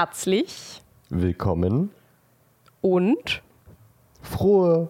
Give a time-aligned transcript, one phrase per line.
[0.00, 0.80] herzlich
[1.10, 1.90] Willkommen.
[2.80, 3.42] und
[4.22, 4.88] Frohe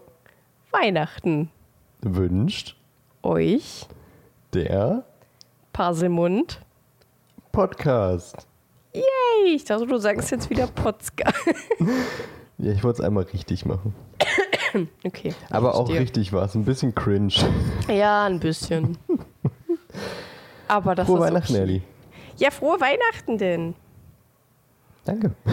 [0.70, 1.50] Weihnachten
[2.00, 2.76] wünscht
[3.24, 3.88] euch
[4.54, 5.02] der
[5.72, 6.60] Parselmund.
[7.50, 8.46] Podcast.
[8.94, 9.56] Yay!
[9.56, 11.32] Ich dachte, du sagst jetzt wieder Potzka.
[12.58, 13.92] Ja, ich wollte es einmal richtig machen.
[15.04, 15.34] Okay.
[15.50, 16.02] Aber auch verstehe.
[16.02, 16.54] richtig war es.
[16.54, 17.32] Ein bisschen cringe.
[17.88, 18.96] Ja, ein bisschen.
[20.68, 21.62] Aber das Frohe ist Weihnachten, okay.
[21.62, 21.82] Ellie.
[22.36, 23.74] Ja, frohe Weihnachten denn.
[25.04, 25.32] Danke.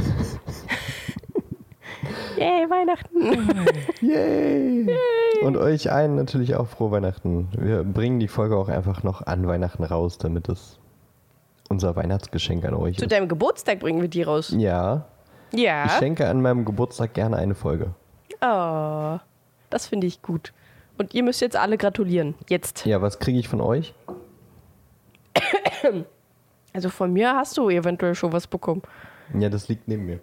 [2.37, 3.65] Yay, Weihnachten.
[4.01, 4.95] Yay!
[5.43, 7.47] Und euch allen natürlich auch frohe Weihnachten.
[7.57, 10.77] Wir bringen die Folge auch einfach noch an Weihnachten raus, damit es
[11.69, 13.11] unser Weihnachtsgeschenk an euch Zu ist.
[13.11, 14.53] deinem Geburtstag bringen wir die raus.
[14.55, 15.05] Ja,
[15.51, 15.89] ich Ja.
[15.89, 17.93] schenke an meinem Geburtstag gerne eine Folge.
[18.41, 19.17] Oh,
[19.69, 20.53] das finde ich gut.
[20.97, 22.35] Und ihr müsst jetzt alle gratulieren.
[22.49, 22.85] Jetzt.
[22.85, 23.93] Ja, was kriege ich von euch?
[26.73, 28.83] Also von mir hast du eventuell schon was bekommen.
[29.37, 30.19] Ja, das liegt neben mir.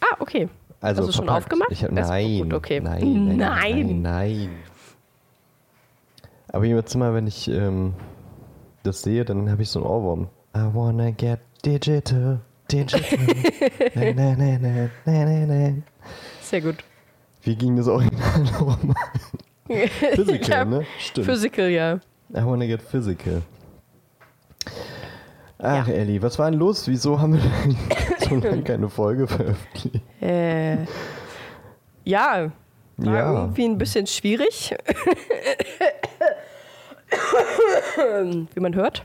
[0.00, 0.48] Ah, okay.
[0.80, 1.44] Also Hast du schon verpackt.
[1.44, 1.72] aufgemacht?
[1.72, 2.80] Ich hab, nein, gut, okay.
[2.80, 3.86] nein, nein, Nein.
[3.86, 4.50] nein, nein.
[6.52, 7.94] Aber jedes Mal, wenn ich ähm,
[8.82, 10.28] das sehe, dann habe ich so einen Ohrwurm.
[10.56, 12.40] I wanna get digital,
[12.72, 13.02] digital.
[13.94, 15.74] na, na, na, na, na, na, na.
[16.40, 16.76] Sehr gut.
[17.42, 18.96] Wie ging das Original nochmal?
[20.14, 20.86] Physical, ne?
[20.98, 21.26] Stimmt.
[21.26, 22.00] Physical, ja.
[22.34, 23.42] I wanna get physical.
[25.58, 25.92] Ach, Ja.
[25.94, 26.88] Ellie, was war denn los?
[26.88, 27.40] Wieso haben wir
[28.30, 30.00] so lange keine Folge veröffentlicht?
[30.22, 30.78] Äh,
[32.04, 32.50] ja,
[32.96, 33.32] war Ja.
[33.42, 34.74] irgendwie ein bisschen schwierig.
[38.54, 39.04] Wie man hört.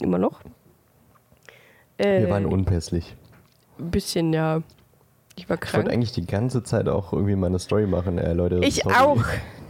[0.00, 0.40] Immer noch.
[1.98, 3.14] Äh, Wir waren unpässlich.
[3.78, 4.62] ein bisschen, ja.
[5.38, 5.90] Ich war Ich wollte krank.
[5.92, 8.60] eigentlich die ganze Zeit auch irgendwie mal eine Story machen, äh, Leute.
[8.64, 8.94] Ich sorry.
[8.96, 9.24] auch.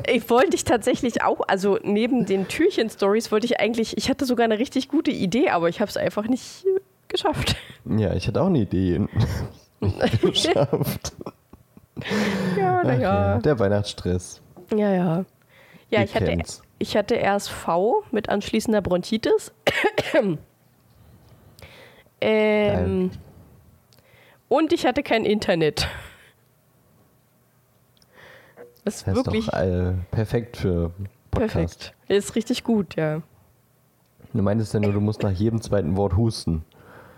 [0.08, 4.44] Ich wollte dich tatsächlich auch, also neben den Türchen-Stories wollte ich eigentlich, ich hatte sogar
[4.44, 6.64] eine richtig gute Idee, aber ich habe es einfach nicht
[7.16, 7.56] geschafft.
[7.84, 9.06] Ja, ich hatte auch eine Idee.
[10.21, 11.15] Geschafft.
[12.59, 13.38] Ja, naja.
[13.38, 14.41] Der Weihnachtsstress.
[14.75, 15.25] Ja, ja.
[15.91, 16.37] Ja, ich hatte,
[16.78, 17.69] ich hatte RSV
[18.10, 19.53] mit anschließender Bronchitis.
[22.21, 23.10] ähm,
[24.48, 25.88] und ich hatte kein Internet.
[28.84, 30.93] Das ist Das ist wirklich doch äh, perfekt für
[31.31, 31.53] Podcast.
[31.53, 31.94] perfekt.
[32.09, 33.22] Ist richtig gut, ja.
[34.33, 36.65] Du meintest ja nur, du musst nach jedem zweiten Wort husten.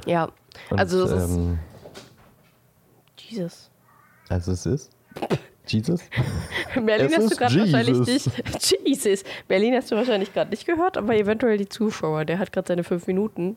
[0.09, 0.29] Ja.
[0.71, 1.37] Und, also, es ist.
[1.37, 1.59] ähm,
[3.19, 3.71] Jesus.
[4.29, 4.91] also es ist
[5.67, 6.01] Jesus?
[6.75, 8.79] Berlin Es hast du gerade wahrscheinlich nicht.
[8.87, 9.25] Jesus.
[9.47, 12.25] Berlin hast du wahrscheinlich gerade nicht gehört, aber eventuell die Zuschauer.
[12.25, 13.57] Der hat gerade seine fünf Minuten,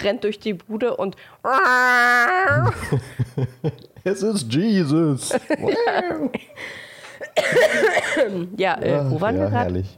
[0.00, 1.16] rennt durch die Bude und.
[4.04, 5.32] Es ist Jesus.
[8.56, 9.64] Ja, äh, wo waren ja, wir gerade?
[9.64, 9.96] herrlich.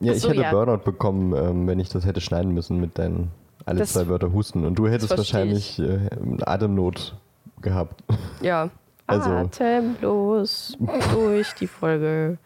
[0.00, 0.50] Ja, Ach ich hätte ja.
[0.50, 3.30] Burnout bekommen, ähm, wenn ich das hätte schneiden müssen mit deinen
[3.66, 4.64] alle Das- zwei Wörter husten.
[4.64, 6.08] Und du hättest wahrscheinlich äh,
[6.42, 7.14] Atemnot
[7.60, 8.02] gehabt.
[8.40, 8.70] Ja.
[9.08, 10.76] Also- Atemlos
[11.12, 12.38] durch die Folge.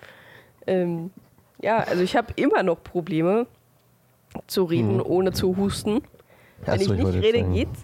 [0.67, 1.11] Ähm,
[1.63, 3.47] ja, also ich habe immer noch Probleme
[4.47, 6.03] zu reden, ohne zu husten.
[6.67, 7.81] Wenn Ach so, ich nicht rede, sagen, geht's.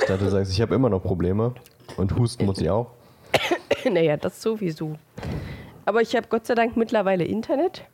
[0.00, 1.52] Ich dachte, du sagst, ich habe immer noch Probleme.
[1.98, 2.92] Und husten muss ich auch.
[3.84, 4.96] naja, das sowieso.
[5.84, 7.84] Aber ich habe Gott sei Dank mittlerweile Internet.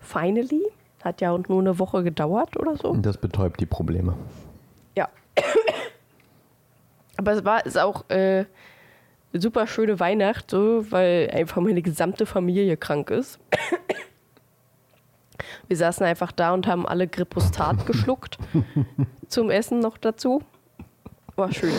[0.00, 0.62] Finally.
[1.02, 2.94] Hat ja nur eine Woche gedauert oder so.
[2.94, 4.14] Das betäubt die Probleme.
[4.96, 5.08] Ja.
[7.16, 8.44] Aber es war ist auch äh,
[9.32, 13.38] eine super schöne Weihnacht, so, weil einfach meine gesamte Familie krank ist.
[15.68, 18.38] Wir saßen einfach da und haben alle Grippostat geschluckt.
[19.28, 20.42] zum Essen noch dazu.
[21.34, 21.72] War schön.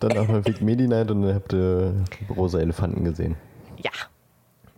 [0.00, 1.94] Dann auch noch Big Medi Night und dann habt ihr
[2.34, 3.36] rosa Elefanten gesehen.
[3.78, 3.90] Ja.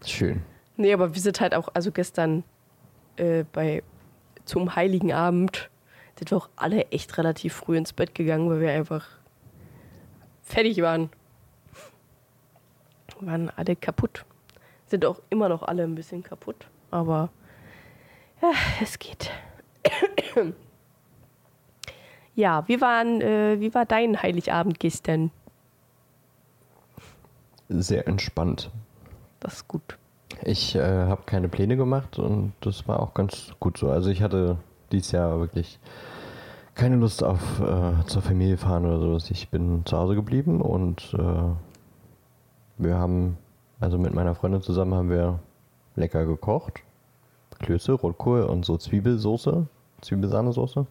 [0.05, 0.43] Schön.
[0.77, 2.45] Nee, aber wir sind halt auch, also gestern
[3.19, 3.83] äh, bei
[4.45, 5.71] zum Heiligen Abend
[6.19, 9.07] sind wir auch alle echt relativ früh ins Bett gegangen, weil wir einfach
[10.43, 11.11] fertig waren.
[13.21, 14.25] Waren alle kaputt.
[14.87, 17.31] Sind auch immer noch alle ein bisschen kaputt, aber
[18.41, 19.31] ja, es geht.
[22.35, 25.31] ja, wie, waren, äh, wie war dein Heiligabend gestern?
[27.69, 28.71] Sehr entspannt.
[29.41, 29.99] Das ist gut.
[30.43, 33.91] Ich äh, habe keine Pläne gemacht und das war auch ganz gut so.
[33.91, 34.59] Also ich hatte
[34.93, 35.79] dieses Jahr wirklich
[36.75, 39.31] keine Lust auf äh, zur Familie fahren oder sowas.
[39.31, 41.51] Ich bin zu Hause geblieben und äh,
[42.79, 43.37] wir haben,
[43.81, 45.41] also mit meiner Freundin zusammen haben wir
[45.97, 46.81] lecker gekocht.
[47.59, 49.67] Klöße, Rotkohl und so Zwiebelsoße,
[50.03, 50.87] Zwiebelsahnesoße.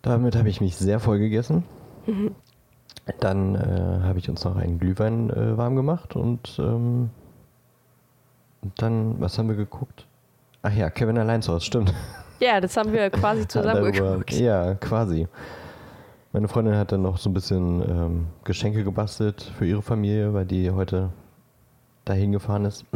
[0.00, 1.64] Damit habe ich mich sehr voll gegessen.
[3.20, 7.10] Dann äh, habe ich uns noch einen Glühwein äh, warm gemacht und ähm,
[8.76, 10.06] dann, was haben wir geguckt?
[10.62, 11.94] Ach ja, Kevin allein zu Hause, stimmt.
[12.38, 14.32] Ja, das haben wir quasi zusammen Darüber- geguckt.
[14.32, 15.28] Ja, quasi.
[16.32, 20.46] Meine Freundin hat dann noch so ein bisschen ähm, Geschenke gebastelt für ihre Familie, weil
[20.46, 21.10] die heute
[22.04, 22.84] dahin gefahren ist.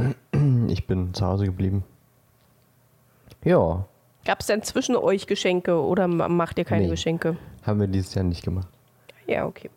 [0.69, 1.85] Ich bin zu Hause geblieben.
[3.45, 3.85] Ja,
[4.25, 6.91] Gab es denn zwischen euch Geschenke oder ma- macht ihr keine Nee.
[6.91, 7.37] Geschenke?
[7.63, 8.69] haben wir dieses Jahr nicht gemacht.
[9.27, 9.71] Ja, okay.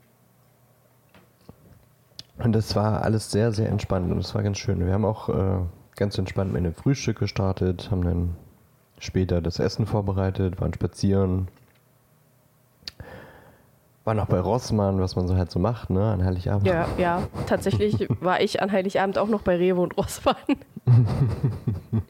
[2.40, 4.86] Und das war alles sehr, sehr entspannt und es war ganz schön.
[4.86, 5.60] Wir haben auch äh,
[5.98, 8.36] ganz entspannt mit dem Frühstück gestartet, haben dann
[9.00, 11.50] später das Essen vorbereitet, waren spazieren.
[14.06, 16.66] Waren auch bei Rossmann, was man so halt so macht, ne, an Heiligabend.
[16.66, 17.28] Ja, ja.
[17.46, 20.36] Tatsächlich war ich an Heiligabend auch noch bei Rewe und Rossmann.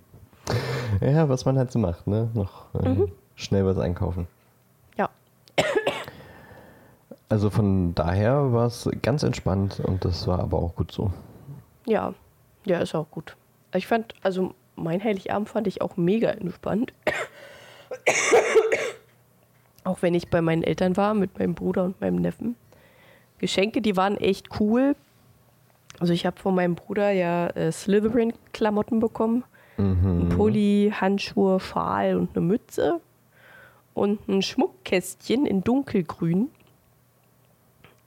[1.01, 2.29] Ja, was man halt so macht, ne?
[2.33, 4.27] Noch äh, schnell was einkaufen.
[4.97, 5.09] Ja.
[7.29, 11.11] Also von daher war es ganz entspannt und das war aber auch gut so.
[11.85, 12.13] Ja.
[12.63, 13.35] Ja, ist auch gut.
[13.73, 16.93] Ich fand, also mein Heiligabend fand ich auch mega entspannt.
[19.83, 22.55] auch wenn ich bei meinen Eltern war, mit meinem Bruder und meinem Neffen.
[23.39, 24.95] Geschenke, die waren echt cool.
[25.99, 29.43] Also ich habe von meinem Bruder ja äh, Slytherin-Klamotten bekommen.
[29.79, 32.99] Ein Pulli, Handschuhe, Schal und eine Mütze.
[33.93, 36.49] Und ein Schmuckkästchen in dunkelgrün.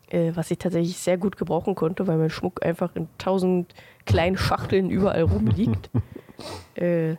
[0.09, 3.73] Äh, was ich tatsächlich sehr gut gebrauchen konnte, weil mein Schmuck einfach in tausend
[4.11, 5.91] kleinen Schachteln überall rumliegt.
[6.75, 7.17] äh,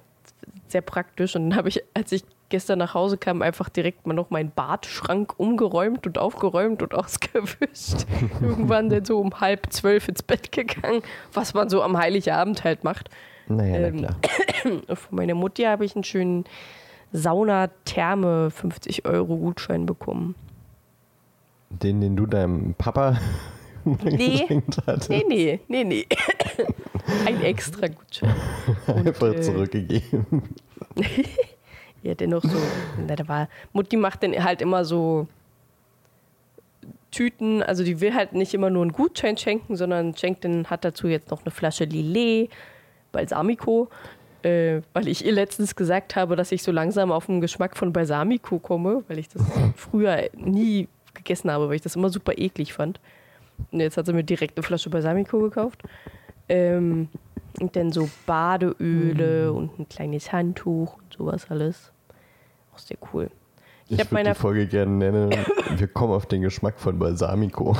[0.68, 1.36] sehr praktisch.
[1.36, 4.52] Und dann habe ich, als ich gestern nach Hause kam, einfach direkt mal noch meinen
[4.52, 8.06] Badschrank umgeräumt und aufgeräumt und ausgewischt.
[8.42, 11.02] Irgendwann dann so um halb zwölf ins Bett gegangen,
[11.34, 13.10] was man so am Heiligabend halt macht.
[13.48, 14.96] Naja, Ähm, na klar.
[14.96, 16.46] Von meiner Mutti habe ich einen schönen
[17.14, 20.36] Sauna-Therme 50 Euro Gutschein bekommen.
[21.70, 23.18] Den, den du deinem Papa
[23.86, 24.62] Nee.
[25.10, 26.06] Nee, nee, nee, nee.
[27.26, 28.34] Ein extra Gutschein.
[28.88, 30.26] einfach äh, zurückgegeben.
[32.04, 32.58] Ja, dennoch so.
[33.08, 35.28] Na, da war, Mutti macht dann halt immer so
[37.12, 40.84] Tüten, also die will halt nicht immer nur einen Gutschein schenken, sondern schenkt dann, hat
[40.86, 42.50] dazu jetzt noch eine Flasche Lillet,
[43.12, 43.90] Balsamico,
[44.44, 47.94] äh, weil ich ihr letztens gesagt habe, dass ich so langsam auf den Geschmack von
[47.94, 49.44] Balsamico komme, weil ich das
[49.76, 53.00] früher nie gegessen habe, weil ich das immer super eklig fand.
[53.72, 55.84] Und jetzt hat sie mir direkt eine Flasche Balsamico gekauft.
[56.50, 57.10] Ähm,
[57.60, 61.92] und dann so Badeöle und ein kleines Handtuch und sowas alles.
[62.74, 63.30] Auch sehr cool.
[63.88, 65.36] Ich, Ich, würde die Folge gerne nennen,
[65.76, 67.76] wir kommen auf den Geschmack von Balsamico.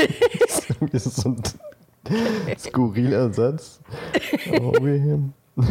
[0.92, 1.40] das ist so ein
[2.58, 3.80] skurriler Satz.
[4.60, 4.72] Oh,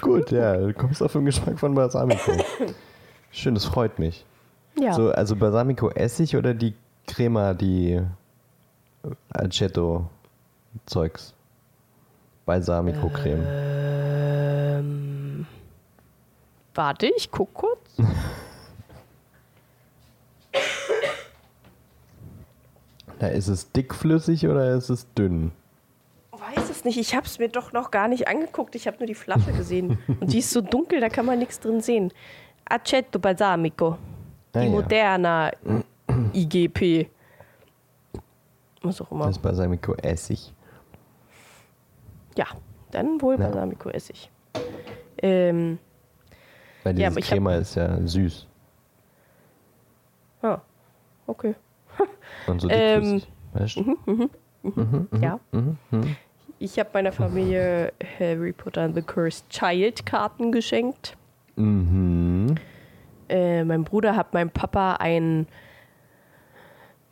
[0.00, 2.32] Gut, ja, du kommst auf den Geschmack von Balsamico.
[3.32, 4.24] Schön, das freut mich.
[4.78, 6.74] ja, So, also Balsamico Essig oder die
[7.20, 8.00] Crema, die
[9.34, 11.34] Aceto-Zeugs?
[12.46, 13.44] Balsamico-Creme.
[14.80, 15.46] ähm,
[16.74, 17.78] warte, ich guck kurz.
[23.20, 25.52] Na, ist es dickflüssig oder ist es dünn?
[26.32, 28.74] Weiß es nicht, ich habe es mir doch noch gar nicht angeguckt.
[28.74, 29.98] Ich habe nur die Flasche gesehen.
[30.20, 32.14] Und die ist so dunkel, da kann man nichts drin sehen.
[32.64, 33.98] Aceto Balsamico.
[34.54, 34.70] Die Ah, ja.
[34.70, 35.50] Moderna
[36.34, 37.08] IGP.
[38.82, 39.26] Was auch immer.
[39.26, 40.52] Das ist Balsamico Essig.
[42.36, 42.46] Ja,
[42.92, 43.46] dann wohl Ja.
[43.48, 44.30] Balsamico-Essig.
[45.22, 45.78] Ähm,
[46.84, 48.46] Weil Ja, dieses aber ich hab- Crema ist ja süß
[50.42, 50.58] ah,
[51.26, 51.54] okay.
[52.46, 53.32] und so Ähm, dickflüssig.
[53.52, 55.18] weißt du?
[55.20, 55.40] Ja.
[55.52, 56.16] Mhm, mhm.
[56.58, 61.16] Ich habe meiner Familie Harry Potter and the Cursed Child Karten geschenkt.
[61.56, 62.54] Mhm.
[63.28, 65.46] Äh, mein Bruder hat meinem Papa einen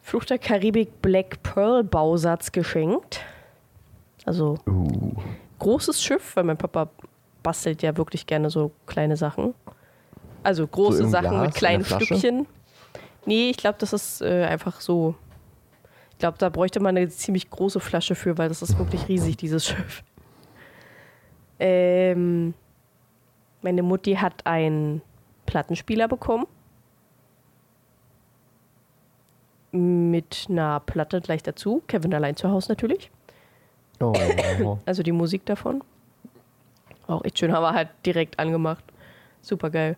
[0.08, 3.20] Fluch der Karibik Black Pearl Bausatz geschenkt.
[4.24, 5.12] Also Uh.
[5.58, 6.88] großes Schiff, weil mein Papa
[7.42, 9.52] bastelt ja wirklich gerne so kleine Sachen.
[10.42, 11.84] Also große im Sachen Glas, mit kleinen?
[11.84, 12.46] Stückchen.
[13.26, 15.14] Nee, ich glaube, das ist äh, einfach so.
[16.12, 19.36] Ich glaube, da bräuchte man eine ziemlich große Flasche für, weil das ist wirklich riesig,
[19.36, 20.02] dieses Schiff.
[21.58, 22.54] Ähm,
[23.60, 25.02] meine Mutti hat einen
[25.44, 26.46] Plattenspieler bekommen.
[29.70, 31.82] Mit einer Platte gleich dazu.
[31.88, 33.10] Kevin allein zu Hause natürlich.
[34.00, 34.12] Oh.
[34.86, 35.82] Also die Musik davon.
[37.06, 38.84] Auch echt schön, haben wir halt direkt angemacht.
[39.40, 39.96] Super geil.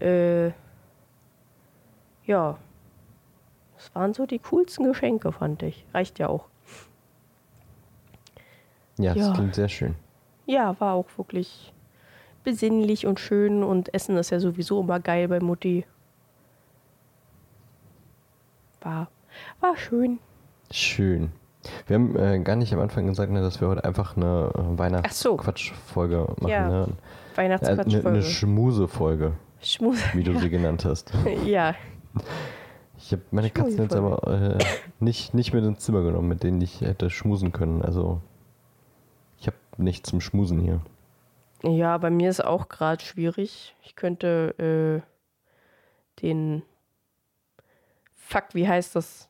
[0.00, 0.48] Äh,
[2.26, 2.58] ja.
[3.76, 5.84] Das waren so die coolsten Geschenke, fand ich.
[5.94, 6.46] Reicht ja auch.
[8.98, 9.32] Ja, das Ja.
[9.34, 9.94] klingt sehr schön.
[10.46, 11.72] Ja, war auch wirklich
[12.44, 15.84] besinnlich und schön und Essen ist ja sowieso immer geil bei Mutti.
[18.88, 19.08] War,
[19.60, 20.18] war schön.
[20.70, 21.30] Schön.
[21.86, 24.58] Wir haben äh, gar nicht am Anfang gesagt, ne, dass wir heute einfach eine äh,
[24.58, 25.36] Ach so.
[25.38, 26.48] Weihnachtsquatschfolge machen.
[26.48, 26.70] Ja, Ne?
[26.70, 26.96] Ja, eine, eine
[27.36, 28.22] Weihnachtsquatschfolge.
[28.22, 29.98] Schmuse-Folge, Schmus.
[30.14, 31.12] wie du sie genannt hast.
[31.44, 31.74] ja.
[32.96, 34.64] Ich habe meine Katzen jetzt aber äh,
[35.00, 37.82] nicht, nicht mit ins Zimmer genommen, mit denen ich hätte schmusen können.
[37.82, 38.22] Also
[39.38, 40.80] ich habe nichts zum Schmusen hier.
[41.62, 43.74] Ja, bei mir ist auch gerade schwierig.
[43.82, 45.02] Ich könnte
[46.16, 46.62] äh, den
[48.28, 49.26] Fuck, wie heißt das?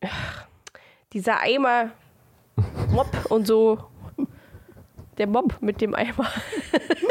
[0.00, 0.46] Ach,
[1.12, 1.90] dieser Eimer
[2.90, 3.78] Mob und so.
[5.18, 6.26] Der Mob mit dem Eimer.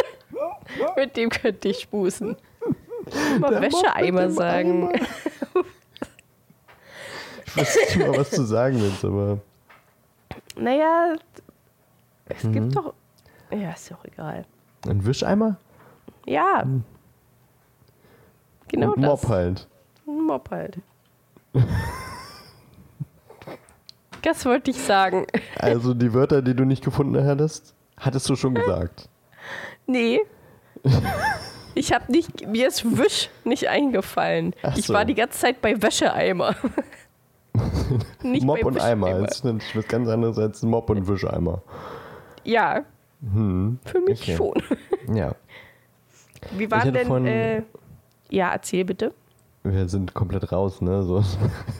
[0.97, 2.35] mit dem könnte ich spusen.
[3.39, 4.91] Mal Wäscheeimer sagen.
[7.45, 9.39] ich weiß nicht mal, was du sagen willst, aber.
[10.55, 11.15] Naja,
[12.25, 12.53] es mhm.
[12.53, 12.95] gibt doch.
[13.51, 14.45] Ja, ist auch egal.
[14.87, 15.57] Ein Wischeimer?
[16.25, 16.63] Ja.
[16.63, 16.83] Hm.
[18.69, 19.09] Genau Und das.
[19.09, 19.67] Mob halt.
[20.05, 20.77] Mob halt.
[24.21, 25.25] das wollte ich sagen.
[25.57, 29.09] Also die Wörter, die du nicht gefunden hattest, hattest du schon gesagt.
[29.85, 30.21] Nee.
[31.77, 34.55] Ich habe nicht, mir ist Wisch nicht eingefallen.
[34.63, 34.95] Ach ich so.
[34.95, 36.55] war die ganze Zeit bei Wäscheeimer.
[38.23, 39.21] Mob und Eimer.
[39.21, 41.61] Das ist was ganz anderes als Mob und Wischeimer.
[42.43, 42.83] Ja.
[43.21, 43.77] Hm.
[43.85, 44.35] Für mich okay.
[44.35, 44.63] schon.
[45.13, 45.35] Ja.
[46.51, 47.25] Wie war denn.
[47.27, 47.61] Äh,
[48.29, 49.13] ja, erzähl bitte.
[49.63, 51.03] Wir sind komplett raus, ne?
[51.03, 51.23] So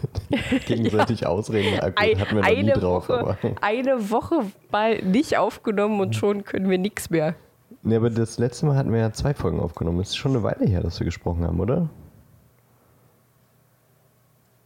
[0.65, 1.29] gegenseitig ja.
[1.29, 1.79] ausreden.
[1.95, 3.09] Ein, hatten wir noch nie drauf.
[3.09, 3.37] Woche, aber.
[3.61, 7.35] Eine Woche mal nicht aufgenommen und schon können wir nichts mehr.
[7.83, 9.99] Ne, aber das letzte Mal hatten wir ja zwei Folgen aufgenommen.
[10.01, 11.89] Es ist schon eine Weile her, dass wir gesprochen haben, oder?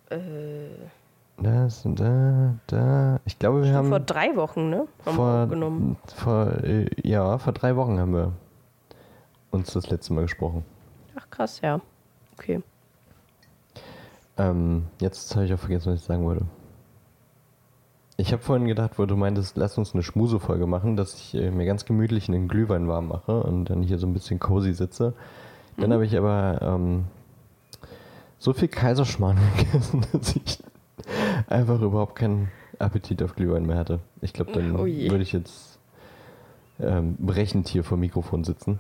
[0.10, 0.20] Äh.
[1.38, 3.20] Das, da, da.
[3.26, 3.90] Ich glaube, wir schon haben.
[3.90, 4.88] Vor drei Wochen, ne?
[5.06, 5.98] Haben vor, aufgenommen.
[6.16, 8.34] Vor, äh, ja, vor drei Wochen haben wir
[9.50, 10.64] uns das letzte Mal gesprochen.
[11.16, 11.82] Ach, krass, ja.
[12.34, 12.62] Okay.
[14.38, 16.46] Ähm, jetzt habe ich auch vergessen, was ich sagen wollte.
[18.18, 21.50] Ich habe vorhin gedacht, wo du meintest, lass uns eine Schmusefolge machen, dass ich äh,
[21.50, 25.14] mir ganz gemütlich einen Glühwein warm mache und dann hier so ein bisschen cozy sitze.
[25.78, 25.94] Dann mhm.
[25.94, 27.06] habe ich aber ähm,
[28.38, 30.60] so viel Kaiserschmarrn gegessen, dass ich
[31.48, 32.50] einfach überhaupt keinen
[32.80, 34.00] Appetit auf Glühwein mehr hatte.
[34.22, 35.80] Ich glaube, dann oh würde ich jetzt
[36.80, 38.80] ähm, brechend hier vor dem Mikrofon sitzen.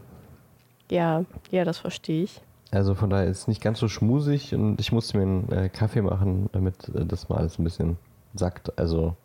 [0.91, 2.41] Ja, ja, das verstehe ich.
[2.69, 5.69] Also von daher ist es nicht ganz so schmusig und ich musste mir einen äh,
[5.69, 7.97] Kaffee machen, damit äh, das mal alles ein bisschen
[8.33, 8.77] sackt.
[8.77, 9.15] Also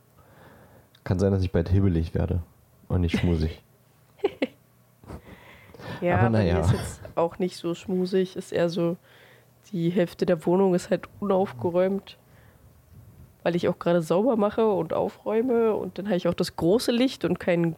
[1.02, 2.40] kann sein, dass ich bald hibbelig werde
[2.86, 3.64] und nicht schmusig.
[6.00, 6.60] ja, aber naja.
[6.60, 8.36] ist jetzt auch nicht so schmusig.
[8.36, 8.96] Ist eher so,
[9.72, 12.16] die Hälfte der Wohnung ist halt unaufgeräumt,
[13.42, 16.92] weil ich auch gerade sauber mache und aufräume und dann habe ich auch das große
[16.92, 17.74] Licht und kein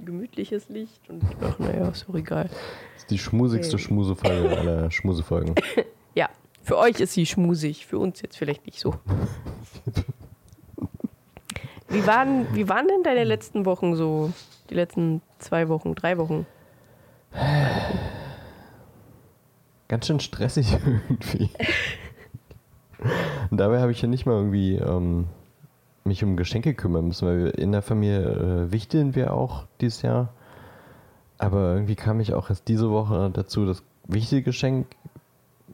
[0.00, 2.50] gemütliches Licht und ach naja, ist auch egal.
[3.10, 3.84] Die schmusigste okay.
[3.84, 5.54] Schmusefolge aller Schmusefolgen.
[6.14, 6.28] ja,
[6.62, 8.94] für euch ist sie schmusig, für uns jetzt vielleicht nicht so.
[11.88, 14.32] wie, waren, wie waren denn deine letzten Wochen so?
[14.70, 16.46] Die letzten zwei Wochen, drei Wochen?
[19.88, 20.72] Ganz schön stressig
[21.08, 21.50] irgendwie.
[23.50, 25.28] Und dabei habe ich ja nicht mal irgendwie ähm,
[26.04, 30.02] mich um Geschenke kümmern müssen, weil wir in der Familie äh, wichteln wir auch dieses
[30.02, 30.34] Jahr.
[31.38, 34.86] Aber irgendwie kam ich auch erst diese Woche dazu, das wichtige Geschenk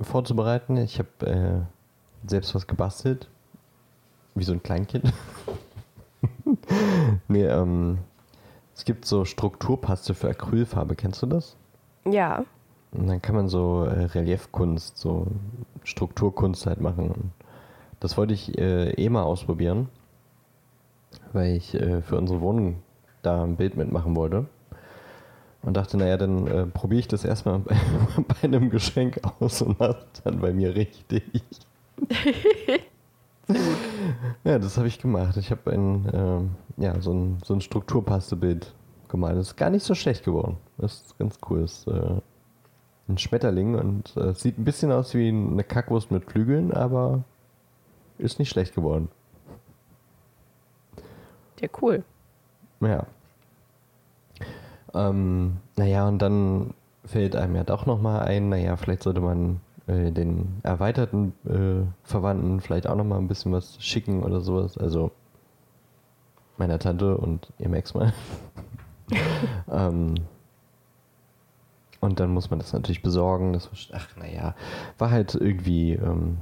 [0.00, 0.76] vorzubereiten.
[0.76, 3.28] Ich habe äh, selbst was gebastelt.
[4.35, 5.12] Wie so ein Kleinkind.
[7.28, 7.99] nee, ähm,
[8.75, 10.97] es gibt so Strukturpaste für Acrylfarbe.
[10.97, 11.56] Kennst du das?
[12.04, 12.44] Ja.
[12.92, 15.26] Und dann kann man so äh, Reliefkunst, so
[15.85, 17.33] Strukturkunst halt machen.
[18.00, 19.88] Das wollte ich äh, eh mal ausprobieren
[21.35, 22.76] weil ich äh, für unsere Wohnung
[23.23, 24.47] da ein Bild mitmachen wollte.
[25.64, 27.75] Und dachte, naja, dann äh, probiere ich das erstmal bei,
[28.28, 31.23] bei, einem Geschenk aus und mache dann bei mir richtig.
[34.44, 35.37] ja, das habe ich gemacht.
[35.38, 38.75] Ich habe ein, ähm, ja, so ein, so ein Strukturpastebild
[39.09, 39.38] gemalt.
[39.38, 40.59] Das ist gar nicht so schlecht geworden.
[40.76, 41.62] Das ist ganz cool.
[41.62, 42.21] Das ist äh,
[43.09, 47.25] ein Schmetterling und äh, sieht ein bisschen aus wie eine Kackwurst mit Flügeln, aber
[48.18, 49.09] ist nicht schlecht geworden.
[51.61, 52.04] Ja, cool.
[52.80, 53.06] Ja.
[54.94, 56.74] Ähm, naja, und dann
[57.04, 62.60] fällt einem ja doch nochmal ein, naja, vielleicht sollte man äh, den erweiterten äh, Verwandten
[62.60, 64.78] vielleicht auch nochmal ein bisschen was schicken oder sowas.
[64.78, 65.10] Also
[66.56, 68.12] meiner Tante und ihrem Ex-Mann.
[69.70, 70.14] ähm,
[72.00, 73.52] und dann muss man das natürlich besorgen.
[73.52, 74.54] Das, ach, naja,
[74.98, 76.38] war halt irgendwie ähm,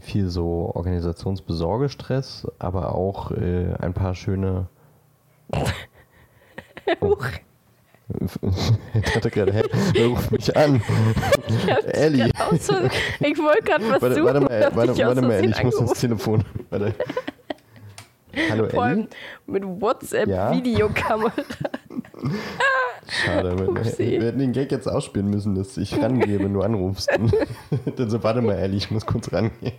[0.00, 4.68] viel so Organisationsbesorgestress, aber auch äh, ein paar schöne.
[7.00, 7.16] Oh.
[8.94, 10.82] ich hatte gerade, hey, wer ruft mich an?
[11.86, 12.30] Ellie.
[12.60, 12.74] So,
[13.20, 14.26] ich wollte gerade was warte, suchen.
[14.26, 16.44] Warte mal, warte, warte mal, Ellie, ich muss ins Telefon.
[16.70, 16.94] Warte.
[18.50, 19.08] Hallo, Ellie?
[19.46, 21.32] Mit WhatsApp-Videokamera.
[21.36, 22.30] Ja?
[23.06, 23.58] schade.
[23.58, 27.08] Wir, wir hätten den Gag jetzt ausspielen müssen, dass ich rangehe, wenn du anrufst.
[27.96, 29.72] Dann so, warte mal, ehrlich, ich muss kurz rangehen.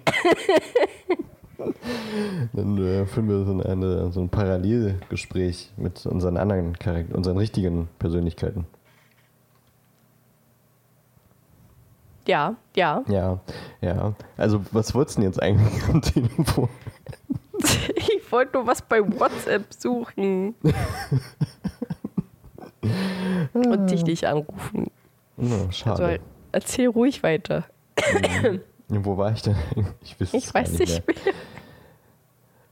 [2.54, 7.38] Dann äh, führen wir so, ein- eine, so ein Parallelgespräch mit unseren anderen Charakter unseren
[7.38, 8.66] richtigen Persönlichkeiten.
[12.28, 13.04] Ja, ja.
[13.08, 13.40] Ja,
[13.82, 14.14] ja.
[14.38, 16.70] Also, was wolltest du denn jetzt eigentlich am Telefon?
[17.96, 20.56] Ich wollte nur was bei WhatsApp suchen.
[23.54, 24.88] Und dich nicht anrufen.
[25.38, 26.04] Na, schade.
[26.06, 27.64] Also erzähl ruhig weiter.
[28.90, 29.56] Wo war ich denn?
[30.04, 31.16] Ich, weiß Ich weiß nicht mehr.
[31.24, 31.34] mehr.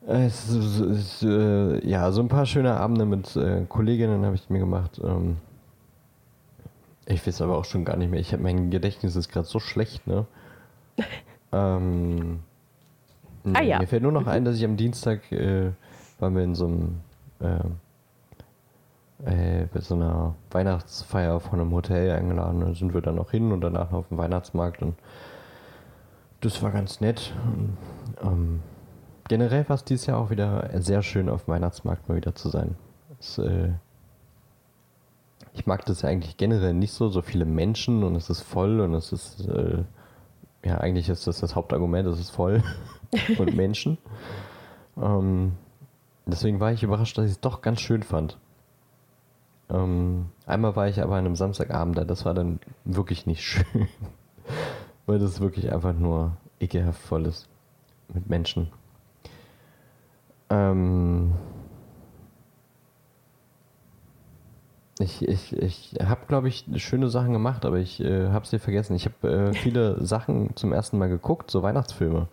[0.06, 4.36] Es, ist- es, ist, äh, ja, so ein paar schöne Abende mit äh, Kolleginnen habe
[4.36, 5.00] ich mir gemacht.
[5.04, 5.38] Ähm,
[7.06, 8.20] ich weiß aber auch schon gar nicht mehr.
[8.20, 10.26] Ich hab, mein Gedächtnis ist gerade so schlecht, ne?
[11.52, 12.40] ähm,
[13.54, 13.80] Ah, ja.
[13.80, 15.72] Mir fällt nur noch ein, dass ich am Dienstag äh,
[16.20, 17.02] waren wir in so einem
[17.42, 17.60] äh,
[19.26, 22.62] äh, bei so einer Weihnachtsfeier von einem Hotel eingeladen.
[22.62, 24.96] Da sind wir dann noch hin und danach noch auf dem Weihnachtsmarkt und
[26.40, 27.34] das war ganz nett.
[27.54, 27.78] Und,
[28.26, 28.60] ähm,
[29.28, 32.50] generell war es dieses Jahr auch wieder sehr schön, auf dem Weihnachtsmarkt mal wieder zu
[32.50, 32.76] sein.
[33.20, 33.72] Es, äh,
[35.54, 38.80] ich mag das ja eigentlich generell nicht so, so viele Menschen und es ist voll
[38.80, 39.84] und es ist, äh,
[40.66, 42.64] ja, eigentlich ist das das Hauptargument, es ist voll
[43.38, 43.98] und Menschen.
[44.98, 45.54] Ähm,
[46.26, 48.40] deswegen war ich überrascht, dass ich es doch ganz schön fand.
[49.70, 53.88] Ähm, einmal war ich aber an einem Samstagabend da, das war dann wirklich nicht schön.
[55.06, 57.50] Weil das wirklich einfach nur ekelhaft voll ist
[58.14, 58.72] mit Menschen.
[60.50, 61.34] Ähm
[65.00, 68.96] ich ich, ich habe, glaube ich, schöne Sachen gemacht, aber ich äh, habe sie vergessen.
[68.96, 72.28] Ich habe äh, viele Sachen zum ersten Mal geguckt, so Weihnachtsfilme.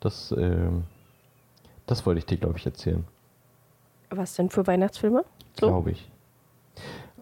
[0.00, 0.84] Das, ähm,
[1.86, 3.04] das wollte ich dir, glaube ich, erzählen.
[4.10, 5.24] Was denn für Weihnachtsfilme?
[5.58, 5.68] So?
[5.68, 6.10] Glaube ich.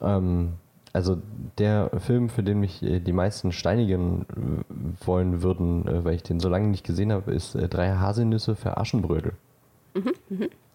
[0.01, 0.55] Ähm,
[0.92, 1.21] also
[1.59, 6.23] der Film, für den mich äh, die meisten steinigen äh, wollen würden, äh, weil ich
[6.23, 9.33] den so lange nicht gesehen habe, ist äh, Drei Haselnüsse für Aschenbrödel.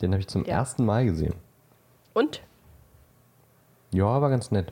[0.02, 0.54] Den habe ich zum Ja.
[0.58, 1.34] ersten Mal gesehen.
[2.14, 2.42] Und?
[3.92, 4.72] Ja, war ganz nett.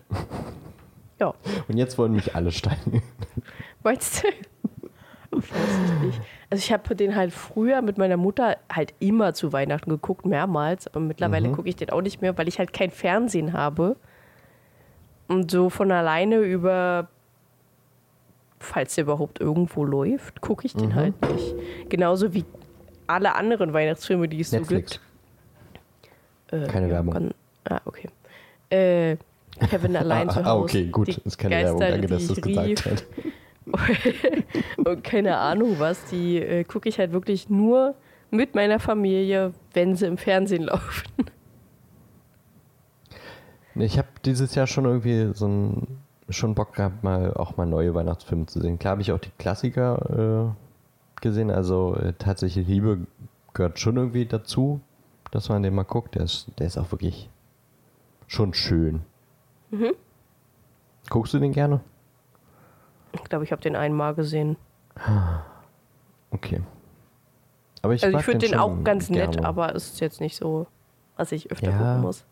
[1.19, 1.33] Ja.
[1.67, 3.01] Und jetzt wollen mich alle steinigen.
[3.83, 4.27] Meinst du?
[5.39, 6.21] Ich weiß es nicht.
[6.49, 10.87] Also ich habe den halt früher mit meiner Mutter halt immer zu Weihnachten geguckt, mehrmals,
[10.87, 11.53] aber mittlerweile Mhm.
[11.53, 13.97] gucke ich den auch nicht mehr, weil ich halt kein Fernsehen habe.
[15.27, 17.09] Und so von alleine über,
[18.59, 20.95] falls der überhaupt irgendwo läuft, gucke ich den Mhm.
[20.95, 21.55] halt nicht.
[21.89, 22.45] Genauso wie
[23.07, 24.93] alle anderen Weihnachtsfilme, die es Netflix.
[24.93, 24.99] so
[26.51, 26.63] gibt.
[26.63, 27.13] Äh, Keine ja, Werbung.
[27.13, 27.33] kann-
[27.69, 28.09] ah, okay.
[28.69, 29.17] Äh,
[29.69, 30.49] Kevin allein ah, zu Hause.
[30.49, 31.07] ah, okay, gut.
[31.07, 31.91] Die Ist keine Geister, Werbung.
[32.01, 33.05] Danke, dass du es gesagt hast.
[34.85, 37.95] und keine Ahnung was, die äh, gucke ich halt wirklich nur
[38.31, 41.03] mit meiner Familie, wenn sie im Fernsehen laufen.
[43.75, 45.87] Ich habe dieses Jahr schon irgendwie so ein,
[46.29, 48.79] schon Bock gehabt, mal auch mal neue Weihnachtsfilme zu sehen.
[48.79, 50.66] Klar habe ich auch die Klassiker äh,
[51.21, 52.99] gesehen, also äh, tatsächlich Liebe
[53.53, 54.81] gehört schon irgendwie dazu,
[55.31, 56.15] dass man den mal guckt.
[56.15, 57.29] Der ist, der ist auch wirklich
[58.27, 59.01] schon schön.
[59.71, 59.93] Mhm.
[61.09, 61.81] Guckst du den gerne?
[63.13, 64.57] Ich glaube, ich habe den einmal gesehen.
[66.29, 66.61] Okay.
[67.81, 69.47] Aber ich, also ich finde den schon auch ganz nett, gerne.
[69.47, 70.67] aber es ist jetzt nicht so,
[71.15, 71.77] was ich öfter Ja.
[71.77, 72.25] gucken muss.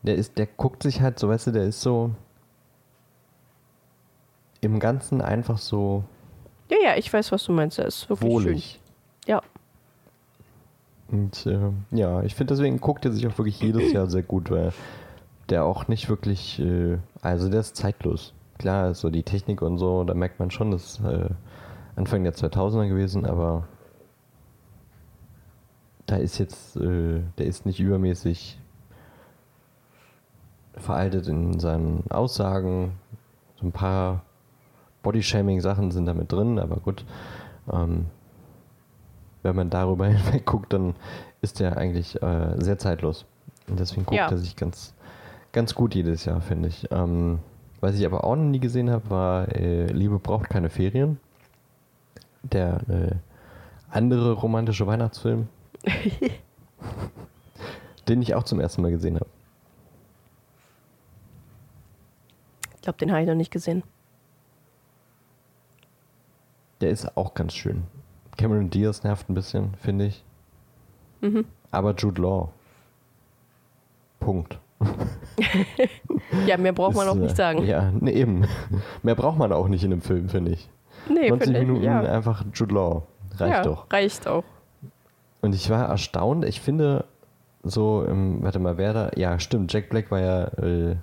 [0.00, 2.10] Der ist, der guckt sich halt so, weißt du, der ist so
[4.62, 6.04] im Ganzen einfach so
[6.68, 7.78] Ja, ja, ich weiß, was du meinst.
[7.78, 8.80] Der ist wirklich wohlig.
[8.80, 8.80] schön.
[9.26, 9.42] Ja.
[11.08, 14.50] Und äh, ja, ich finde deswegen guckt er sich auch wirklich jedes Jahr sehr gut,
[14.50, 14.72] weil
[15.48, 18.32] der auch nicht wirklich, äh, also der ist zeitlos.
[18.58, 21.28] Klar, so die Technik und so, da merkt man schon, das ist äh,
[21.94, 23.68] Anfang der 2000er gewesen, aber
[26.06, 28.58] da ist jetzt, äh, der ist nicht übermäßig
[30.76, 32.92] veraltet in seinen Aussagen.
[33.60, 34.22] So ein paar
[35.06, 37.04] Bodyshaming-Sachen sind damit drin, aber gut.
[37.72, 38.06] Ähm,
[39.44, 40.94] wenn man darüber hinweg guckt, dann
[41.42, 43.24] ist der eigentlich äh, sehr zeitlos.
[43.68, 44.28] Und deswegen guckt Ja.
[44.28, 44.94] er sich ganz,
[45.52, 46.88] ganz gut jedes Jahr, finde ich.
[46.90, 47.38] Ähm,
[47.80, 51.20] was ich aber auch noch nie gesehen habe, war äh, Liebe braucht keine Ferien.
[52.42, 53.14] Der äh,
[53.90, 55.46] andere romantische Weihnachtsfilm,
[58.08, 59.26] den ich auch zum ersten Mal gesehen habe.
[62.74, 63.84] Ich glaube, den habe ich noch nicht gesehen.
[66.80, 67.84] Der ist auch ganz schön.
[68.36, 70.24] Cameron Diaz nervt ein bisschen, finde ich.
[71.20, 71.46] Mhm.
[71.70, 72.52] Aber Jude Law.
[74.20, 74.58] Punkt.
[76.46, 77.64] Ja, mehr braucht man Ist, auch nicht äh, sagen.
[77.64, 78.44] Ja, nee, eben.
[79.02, 80.68] Mehr braucht man auch nicht in einem Film, finde ich.
[81.08, 82.00] nee, 90 finde ich, Minuten ja.
[82.00, 83.02] einfach Jude Law.
[83.36, 83.86] Reicht ja, doch.
[83.92, 84.44] Reicht auch.
[85.42, 86.44] Und ich war erstaunt.
[86.44, 87.04] Ich finde,
[87.62, 89.10] so, im, warte mal, wer da?
[89.16, 90.96] Ja, stimmt, Jack Black war ja äh,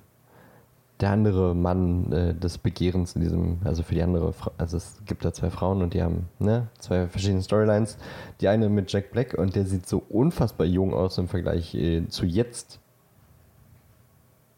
[1.00, 5.00] der andere Mann äh, des Begehrens in diesem, also für die andere, Fra also es
[5.06, 7.98] gibt da zwei Frauen und die haben ne, zwei verschiedene Storylines.
[8.40, 12.06] Die eine mit Jack Black und der sieht so unfassbar jung aus im Vergleich äh,
[12.08, 12.78] zu jetzt.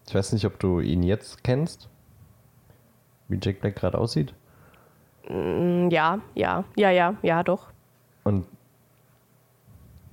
[0.07, 1.89] Ich weiß nicht, ob du ihn jetzt kennst,
[3.29, 4.35] wie Jack Black gerade aussieht.
[5.29, 7.69] Mm, Ja, ja, ja, ja, ja, doch.
[8.25, 8.47] Und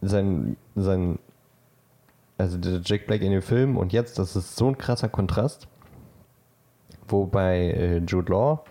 [0.01, 1.19] sein, sein,
[2.37, 5.67] also der Jack Black in dem Film und jetzt, das ist so ein krasser Kontrast.
[7.07, 8.63] Wobei äh, Jude Law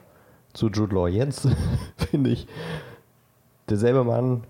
[0.52, 1.48] zu Jude Law jetzt,
[1.96, 2.46] finde ich,
[3.68, 4.44] derselbe Mann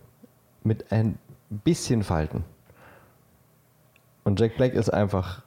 [0.64, 1.18] mit ein
[1.50, 2.44] bisschen Falten.
[4.24, 5.42] Und Jack Black ist einfach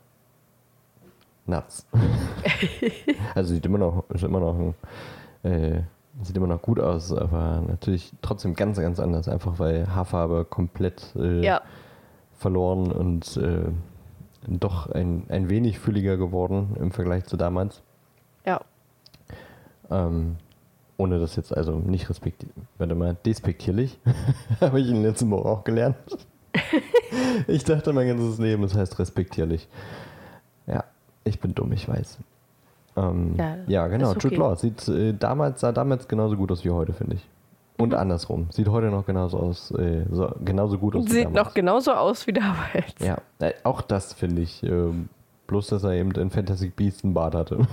[1.45, 1.85] nuts.
[3.35, 4.75] also sieht immer noch, ist immer noch ein,
[5.49, 5.81] äh,
[6.21, 11.13] sieht immer noch gut aus, aber natürlich trotzdem ganz, ganz anders, einfach weil Haarfarbe komplett
[11.15, 11.61] äh, Ja,
[12.37, 13.71] verloren und äh,
[14.47, 17.81] doch ein, ein wenig fülliger geworden im Vergleich zu damals.
[19.89, 20.35] Ähm,
[20.97, 23.99] ohne das jetzt also nicht respektiert, warte mal, despektierlich,
[24.61, 25.97] habe ich in den letzten Wochen auch gelernt.
[27.47, 29.67] ich dachte mein ganzes Leben, es heißt respektierlich.
[30.67, 30.83] Ja,
[31.25, 32.17] ich bin dumm, ich weiß.
[32.97, 34.35] Ähm, Ja, ja, genau, ist Jude okay.
[34.37, 37.27] Law sieht äh, damals, sah damals genauso gut aus wie heute, finde ich.
[37.77, 37.95] Und Mhm.
[37.95, 41.45] andersrum, sieht heute noch genauso aus, äh, so, genauso gut aus wie Sieht damals.
[41.47, 42.93] noch genauso aus wie damals.
[43.01, 44.63] Ja, äh, auch das finde ich.
[44.63, 45.09] Ähm,
[45.47, 47.67] bloß, dass er eben in Fantastic Beasts einen Bart hatte.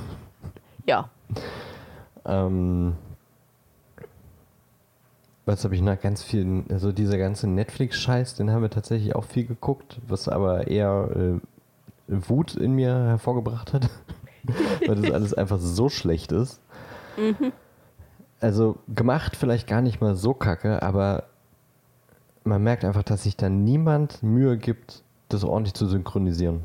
[0.87, 1.09] Ja.
[2.25, 2.95] ähm,
[5.45, 9.25] was habe ich noch ganz viel, also dieser ganze Netflix-Scheiß, den haben wir tatsächlich auch
[9.25, 11.41] viel geguckt, was aber eher äh,
[12.07, 13.89] Wut in mir hervorgebracht hat,
[14.87, 16.61] weil das alles einfach so schlecht ist.
[18.41, 21.25] Also gemacht vielleicht gar nicht mal so kacke, aber
[22.45, 26.63] man merkt einfach, dass sich da niemand Mühe gibt, das ordentlich zu synchronisieren.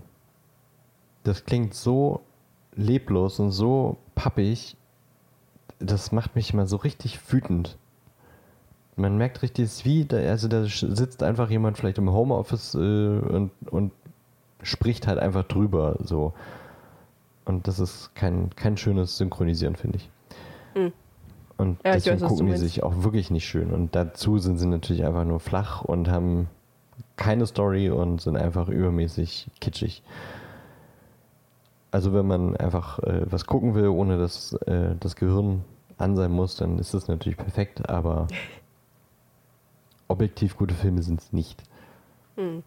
[1.23, 2.21] Das klingt so
[2.75, 4.77] leblos und so pappig,
[5.79, 7.77] das macht mich immer so richtig wütend.
[8.95, 12.73] Man merkt richtig, es ist wie, da, also da sitzt einfach jemand vielleicht im Homeoffice
[12.73, 13.91] äh, und, und
[14.63, 16.33] spricht halt einfach drüber so.
[17.45, 20.09] Und das ist kein, kein schönes Synchronisieren, finde ich.
[20.73, 20.91] Hm.
[21.57, 23.71] Und Ja, deswegen weiß, gucken die sich auch wirklich nicht schön.
[23.71, 26.49] Und dazu sind sie natürlich einfach nur flach und haben
[27.15, 30.03] keine Story und sind einfach übermäßig kitschig.
[31.91, 35.63] Also wenn man einfach äh, was gucken will, ohne dass äh, das Gehirn
[35.97, 38.28] an sein muss, dann ist das natürlich perfekt, aber
[40.08, 41.63] objektiv gute Filme sind es nicht.
[42.36, 42.63] Hm.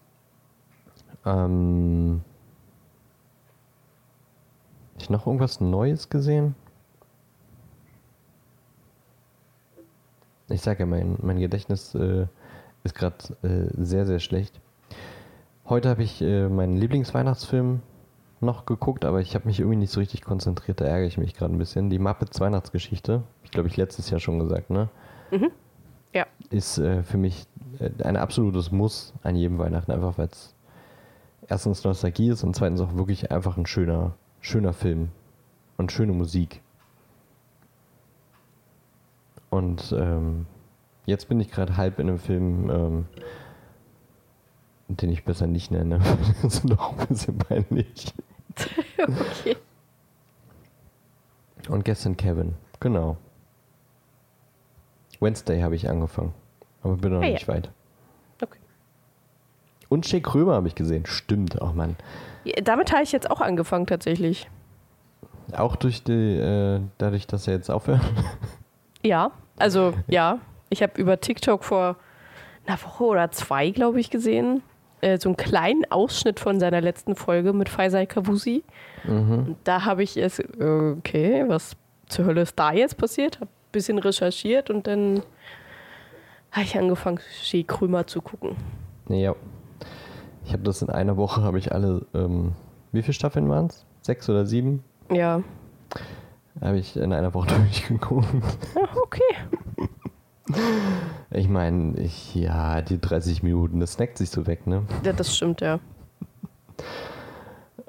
[1.25, 2.21] Ähm,
[4.95, 6.55] hab ich noch irgendwas Neues gesehen?
[10.49, 12.27] Ich sage ja, mein, mein Gedächtnis äh,
[12.83, 14.59] ist gerade äh, sehr, sehr schlecht.
[15.65, 17.81] Heute habe ich äh, meinen Lieblingsweihnachtsfilm
[18.41, 21.33] noch geguckt, aber ich habe mich irgendwie nicht so richtig konzentriert, da ärgere ich mich
[21.33, 21.89] gerade ein bisschen.
[21.89, 24.89] Die Muppets Weihnachtsgeschichte, ich glaube, ich letztes Jahr schon gesagt, ne?
[26.13, 26.25] Ja.
[26.49, 27.45] Ist äh, für mich
[27.79, 30.55] äh, ein absolutes Muss an jedem Weihnachten, einfach weil es
[31.47, 35.09] erstens Nostalgie ist und zweitens auch wirklich einfach ein schöner, schöner Film
[35.77, 36.61] und schöne Musik.
[39.49, 40.45] Und ähm,
[41.05, 43.05] jetzt bin ich gerade halb in einem Film, ähm,
[44.87, 45.99] den ich besser nicht nenne.
[46.41, 48.13] das ist doch ein bisschen peinlich.
[48.97, 49.55] okay.
[51.69, 53.17] Und gestern Kevin, genau.
[55.19, 56.33] Wednesday habe ich angefangen,
[56.83, 57.33] aber bin noch Ah, ja.
[57.33, 57.69] nicht weit.
[58.41, 58.57] okay.
[59.89, 61.95] Und Shea Krömer habe ich gesehen, stimmt, auch Mann.
[62.43, 64.49] Ja, Damit habe ich jetzt auch angefangen tatsächlich.
[65.55, 68.01] Auch durch die, äh, dadurch, dass er jetzt aufhört.
[69.03, 70.37] Ja, also ja.
[70.69, 71.95] Ich habe über TikTok vor
[72.67, 74.61] einer Woche oder zwei, glaube ich, gesehen,
[75.01, 78.63] äh, so einen kleinen Ausschnitt von seiner letzten Folge mit Faisal Kavusi.
[79.03, 79.31] Mhm.
[79.47, 81.75] Und da habe ich es, okay, was
[82.07, 83.35] zur Hölle ist da jetzt passiert?
[83.37, 85.21] Habe ein bisschen recherchiert und dann
[86.51, 88.55] habe ich angefangen, Shea Krümer zu gucken.
[89.09, 89.35] Ja.
[90.45, 92.53] Ich habe das in einer Woche, habe ich alle, ähm,
[92.91, 93.85] wie viele Staffeln waren es?
[94.01, 94.83] Sechs oder sieben?
[95.11, 95.43] Ja,
[96.59, 98.25] Habe ich in einer Woche durchgeguckt.
[98.75, 99.21] ja okay.
[101.29, 104.83] Ich meine, ich, ja, die 30 Minuten, das snackt sich so weg, ne?
[105.03, 105.79] Ja, das stimmt, ja.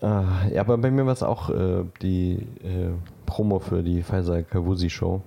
[0.00, 2.90] Äh, ja, aber bei mir war es auch äh, die äh,
[3.26, 5.22] Promo für die Faisal Kavusi Show.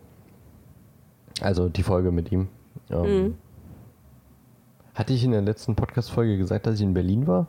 [1.42, 2.48] Also die Folge mit ihm.
[2.90, 3.36] Ähm, Mhm.
[4.94, 7.48] Hatte ich in der letzten Podcast-Folge gesagt, dass ich in Berlin war?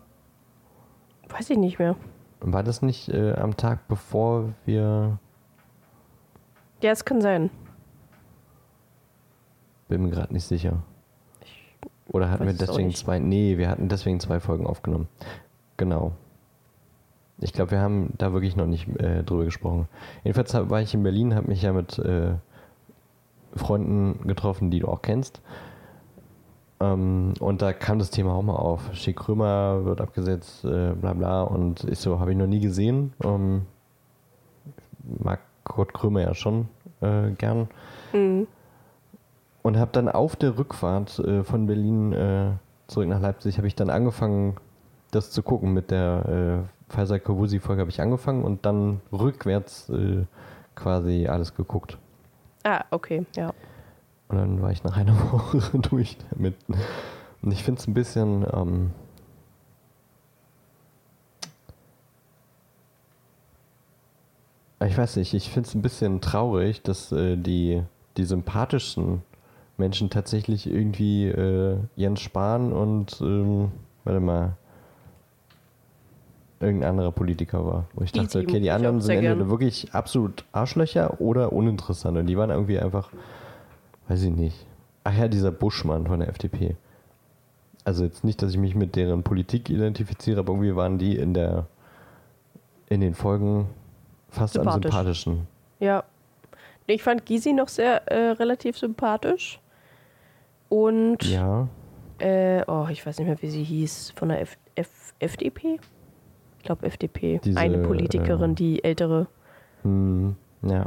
[1.29, 1.95] Weiß ich nicht mehr.
[2.41, 5.19] War das nicht äh, am Tag, bevor wir.
[6.83, 7.51] Ja, es kann sein.
[9.89, 10.83] Bin mir gerade nicht sicher.
[12.09, 13.19] Oder hatten wir deswegen zwei.
[13.19, 15.09] Nee, wir hatten deswegen zwei Folgen aufgenommen.
[15.77, 16.13] genau.
[17.39, 19.89] Ich glaube, wir haben da wirklich noch nicht äh, drüber gesprochen.
[20.25, 22.33] Jedenfalls war ich in Berlin, habe mich ja mit äh,
[23.55, 25.43] Freunden getroffen, die du auch kennst.
[26.81, 28.95] Ähm, und da kam das Thema auch mal auf.
[28.95, 31.43] Schick Krömer wird abgesetzt, äh, bla bla.
[31.43, 33.13] Und ich so, habe ich noch nie gesehen.
[33.23, 33.67] Ähm,
[35.23, 36.69] mag Kurt Krömer ja schon
[37.01, 37.69] äh, gern.
[38.13, 38.47] Mhm.
[39.67, 42.53] Und habe dann auf der Rückfahrt äh, von Berlin äh,
[42.87, 44.59] zurück nach Leipzig, habe ich dann angefangen,
[45.11, 45.73] das zu gucken.
[45.73, 50.25] Mit der äh, Pfizer Kavusi-Folge habe ich angefangen und dann rückwärts äh,
[50.77, 51.99] quasi alles geguckt.
[52.63, 53.53] Ah, okay, ja.
[54.29, 56.55] Und dann war ich nach einer Woche durch damit.
[57.43, 58.47] Und ich finde es ein bisschen.
[58.53, 58.93] Ähm,
[64.87, 67.83] ich weiß nicht, ich finde es ein bisschen traurig, dass äh, die,
[68.17, 69.23] die sympathischsten
[69.79, 73.73] Menschen tatsächlich irgendwie äh, Jens Spahn und, ähm,
[74.05, 74.57] warte mal,
[76.61, 77.87] irgendein anderer Politiker war.
[77.95, 79.51] Wo ich dachte, okay, die anderen sind entweder gern.
[79.51, 82.17] wirklich absolut Arschlöcher oder uninteressant.
[82.17, 83.11] Und die waren irgendwie einfach,
[84.09, 84.67] weiß ich nicht.
[85.05, 86.77] Ach ja, dieser Buschmann von der FDP.
[87.85, 91.35] Also jetzt nicht, dass ich mich mit deren Politik identifiziere, aber irgendwie waren die in
[91.35, 91.67] der
[92.89, 93.69] in den Folgen
[94.29, 94.91] fast am Sympathisch.
[95.25, 95.47] sympathischen.
[95.81, 96.05] Ja.
[96.87, 99.61] Ich fand Gysi noch sehr äh, relativ sympathisch.
[100.69, 101.69] Und, Ja.
[102.19, 105.79] äh, oh, ich weiß nicht mehr, wie sie hieß, von der F F FDP?
[106.59, 107.41] Ich glaube FDP.
[107.45, 109.29] Diese, Eine Politikerin, äh, die ältere.
[109.83, 110.87] Hm, ja.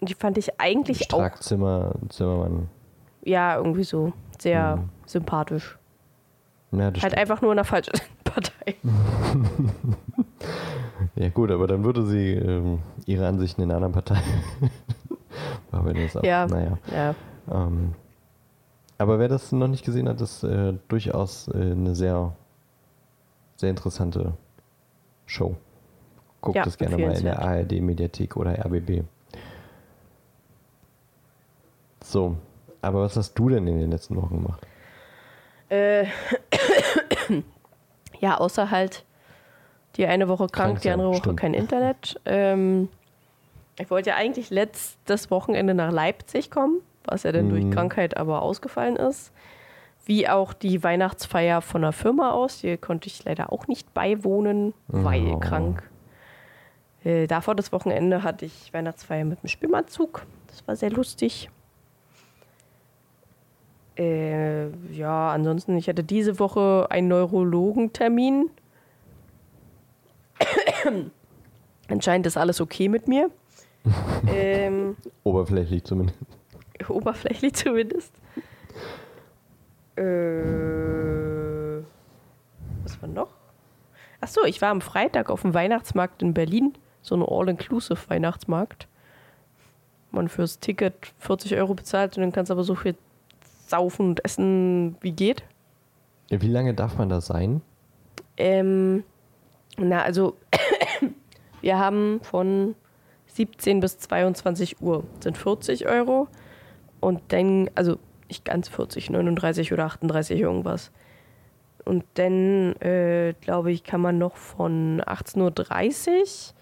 [0.00, 2.68] Die fand ich eigentlich auch, Stark Zimmer, Zimmermann.
[3.22, 4.88] ja, irgendwie so sehr Mhm.
[5.06, 5.78] sympathisch.
[6.72, 7.16] Ja, Halt stimmt.
[7.18, 7.92] einfach nur in der falschen
[8.24, 8.74] Partei.
[11.14, 14.20] ja gut, aber dann würde sie ähm, ihre Ansichten in einer anderen Partei.
[15.70, 16.24] War wenn das auch.
[16.24, 16.46] Ja.
[16.46, 16.78] Naja.
[16.92, 17.14] Ja.
[17.50, 17.94] Ähm,
[18.98, 22.34] aber wer das noch nicht gesehen hat, ist äh, durchaus äh, eine sehr,
[23.56, 24.34] sehr interessante
[25.26, 25.56] Show.
[26.40, 27.40] Guckt Ja, es gerne mal in der.
[27.40, 29.04] ARD-Mediathek oder RBB.
[32.04, 32.36] So,
[32.82, 34.60] aber was hast du denn in den letzten Wochen gemacht?
[35.70, 36.04] Äh,
[38.20, 39.04] ja, außer halt
[39.96, 41.40] die eine Woche krank, Krank die andere Woche stimmt.
[41.40, 42.20] kein Internet.
[42.26, 42.90] Ähm,
[43.78, 47.70] ich wollte ja eigentlich letztes Wochenende nach Leipzig kommen, was ja dann durch Mhm.
[47.70, 49.32] Krankheit aber ausgefallen ist.
[50.06, 52.60] Wie auch die Weihnachtsfeier von der Firma aus.
[52.60, 55.38] Hier konnte ich leider auch nicht beiwohnen, weil Oh.
[55.38, 55.88] krank.
[57.04, 60.26] Äh, davor das Wochenende hatte ich Weihnachtsfeier mit dem Schwimmanzug.
[60.48, 61.48] Das war sehr lustig.
[63.96, 68.50] Äh, ja, ansonsten, ich hatte diese Woche einen Neurologentermin.
[71.88, 73.30] Anscheinend ist alles okay mit mir.
[74.26, 76.18] ähm, Oberflächlich zumindest.
[76.88, 78.12] Oberflächlich zumindest.
[79.96, 81.82] Äh,
[82.82, 83.28] was war noch?
[84.20, 86.74] Achso, ich war am Freitag auf dem Weihnachtsmarkt in Berlin.
[87.02, 88.88] So ein All-Inclusive Weihnachtsmarkt.
[90.10, 92.94] Man fürs Ticket 40 Euro bezahlt und dann kannst du aber so viel
[93.66, 95.42] saufen und essen, wie geht.
[96.30, 97.60] Wie lange darf man da sein?
[98.36, 99.04] Ähm,
[99.76, 100.36] na, also
[101.60, 102.74] wir haben von
[103.26, 106.28] 17 bis 22 Uhr sind 40 Euro
[107.04, 110.90] und dann, also nicht ganz 40, 39 oder 38 irgendwas.
[111.84, 116.54] Und dann, äh, glaube ich, kann man noch von 18.30 Uhr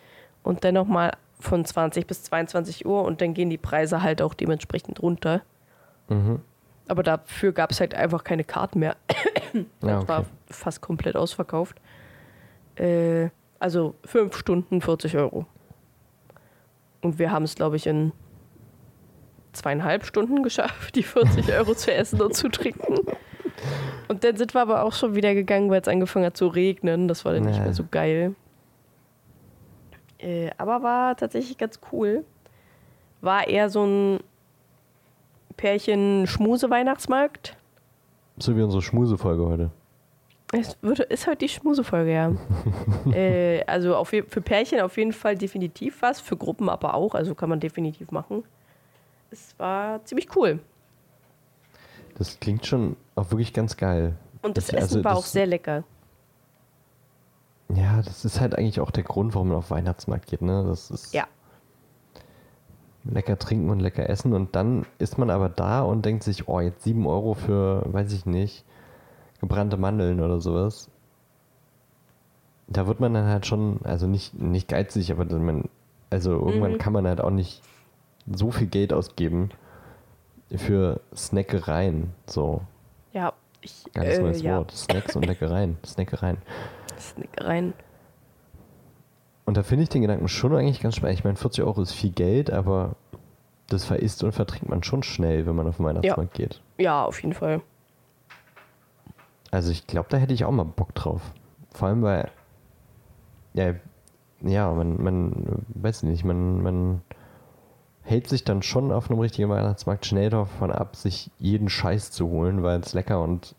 [0.42, 4.34] und dann nochmal von 20 bis 22 Uhr und dann gehen die Preise halt auch
[4.34, 5.42] dementsprechend runter.
[6.08, 6.40] Mhm.
[6.88, 8.96] Aber dafür gab es halt einfach keine Karten mehr.
[9.52, 10.28] Ja, Das war okay.
[10.48, 11.76] fast komplett ausverkauft.
[12.76, 13.28] Äh,
[13.58, 15.46] also fünf Stunden 40 Euro.
[17.02, 18.12] Und wir haben es, glaube ich, in
[19.52, 22.96] zweieinhalb Stunden geschafft, die 40 Euro zu essen und zu trinken.
[24.08, 27.08] Und dann sind wir aber auch schon wieder gegangen, weil es angefangen hat zu regnen.
[27.08, 27.64] Das war dann nicht Nee.
[27.64, 28.34] mehr so geil.
[30.18, 32.24] Äh, aber war tatsächlich ganz cool.
[33.20, 34.20] War eher so ein
[35.56, 37.56] Pärchen-Schmuse-Weihnachtsmarkt.
[38.38, 39.70] So wie unsere Schmusefolge heute.
[40.52, 42.32] Es wird, ist halt die Schmusefolge, ja.
[43.12, 47.34] äh, also auf, für Pärchen auf jeden Fall definitiv was, für Gruppen aber auch, also
[47.34, 48.42] kann man definitiv machen.
[49.32, 50.60] Es war ziemlich cool.
[52.16, 54.14] Das klingt schon auch wirklich ganz geil.
[54.42, 55.84] Und das, Das- Essen also war das- auch sehr lecker.
[57.74, 60.62] Ja, das ist halt eigentlich auch der Grund, warum man auf Weihnachtsmarkt geht, ne?
[60.66, 61.24] Das ist Ja.
[63.04, 66.60] lecker trinken und lecker essen und dann ist man aber da und denkt sich, oh,
[66.60, 68.64] jetzt 7 Euro für, weiß ich nicht,
[69.40, 70.90] gebrannte Mandeln oder sowas.
[72.68, 75.64] Da wird man dann halt schon, also nicht, nicht geizig, aber dann man,
[76.10, 76.78] also irgendwann Mhm.
[76.78, 77.62] kann man halt auch nicht
[78.26, 79.50] so viel Geld ausgeben
[80.54, 82.12] für Snackereien.
[82.26, 82.62] So.
[83.12, 83.32] Ja,
[83.62, 84.58] Ich, Ganz äh, neues ja.
[84.58, 84.72] Wort.
[84.72, 85.78] Snacks und Leckereien.
[85.84, 86.38] Snackereien.
[86.98, 87.74] Snackereien.
[89.44, 91.18] Und da finde ich den Gedanken schon eigentlich ganz spannend.
[91.18, 92.94] Ich meine, 40 Euro ist viel Geld, aber
[93.68, 96.60] das verisst und vertrinkt man schon schnell, wenn man auf den Weihnachtsmarkt geht.
[96.78, 97.60] Ja, auf jeden Fall.
[99.50, 101.20] Also ich glaube, da hätte ich auch mal Bock drauf.
[101.74, 102.30] Vor allem, weil,
[103.54, 103.74] ja,
[104.42, 107.02] ja, man, man, weiß nicht, man, man
[108.02, 112.28] hält sich dann schon auf einem richtigen Weihnachtsmarkt schnell davon ab, sich jeden Scheiß zu
[112.28, 113.54] holen, weil es lecker und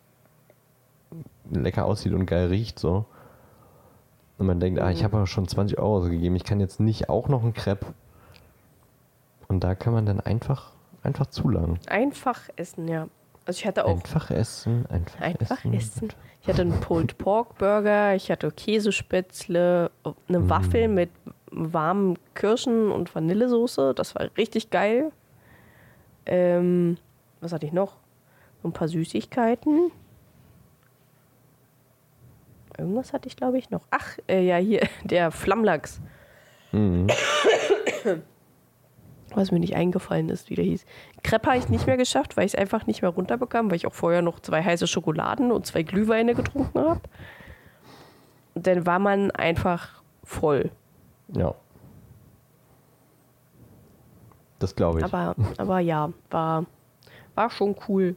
[1.51, 3.05] lecker aussieht und geil riecht so.
[4.37, 7.09] Und man denkt, ah, ich habe aber schon 20 Euro ausgegeben, ich kann jetzt nicht
[7.09, 7.87] auch noch einen Crepe.
[9.47, 10.71] Und da kann man dann einfach,
[11.03, 11.79] einfach zulangen.
[11.87, 13.07] Einfach essen, ja.
[13.45, 15.73] Also ich hatte auch Einfach essen, einfach, einfach essen.
[15.73, 16.07] essen.
[16.41, 19.91] Ich hatte einen Pulled Pork Burger, ich hatte Käsespätzle,
[20.27, 20.49] eine Mm.
[20.49, 21.09] Waffel mit
[21.55, 23.93] warmen Kirschen und Vanillesoße.
[23.93, 25.11] Das war richtig geil.
[26.25, 26.97] Ähm,
[27.41, 27.97] was hatte ich noch?
[28.61, 29.91] So ein paar Süßigkeiten.
[32.77, 33.85] Irgendwas hatte ich, glaube ich, noch.
[33.91, 36.01] Ach, äh, ja, hier, der Flammlachs.
[36.71, 37.07] Mhm.
[39.35, 40.85] Was mir nicht eingefallen ist, wie der hieß.
[41.23, 43.87] Crepe habe ich nicht mehr geschafft, weil ich es einfach nicht mehr runterbekam, weil ich
[43.87, 47.01] auch vorher noch zwei heiße Schokoladen und zwei Glühweine getrunken habe.
[48.55, 50.71] Dann war man einfach voll.
[51.33, 51.53] Ja.
[54.59, 55.05] Das glaube ich.
[55.05, 56.65] Aber, aber ja, war,
[57.35, 58.15] war schon cool.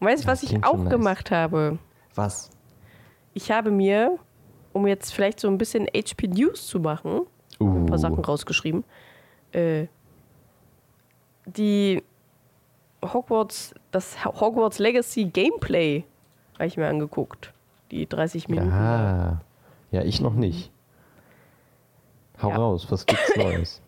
[0.00, 0.90] Und weißt du, was ich auch nice.
[0.90, 1.78] gemacht habe?
[2.14, 2.50] Was?
[3.34, 4.18] Ich habe mir,
[4.72, 7.22] um jetzt vielleicht so ein bisschen HP News zu machen,
[7.60, 8.00] ein paar Uh.
[8.00, 8.84] Sachen rausgeschrieben,
[9.52, 9.86] äh,
[11.46, 12.02] die
[13.02, 16.04] Hogwarts, das Hogwarts Legacy Gameplay
[16.54, 17.52] habe ich mir angeguckt.
[17.90, 18.70] Die 30 Minuten.
[18.70, 19.40] Ja.
[19.90, 20.72] Ja, ich noch nicht.
[22.40, 22.56] Hau Ja.
[22.56, 23.80] raus, was gibt's Neues?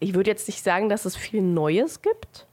[0.00, 2.46] Ich würde jetzt nicht sagen, dass es viel Neues gibt.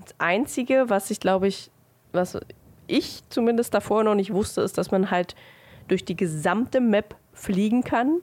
[0.00, 1.70] Das Einzige, was ich glaube ich,
[2.12, 2.38] was
[2.86, 5.34] ich zumindest davor noch nicht wusste, ist, dass man halt
[5.88, 8.20] durch die gesamte Map fliegen kann.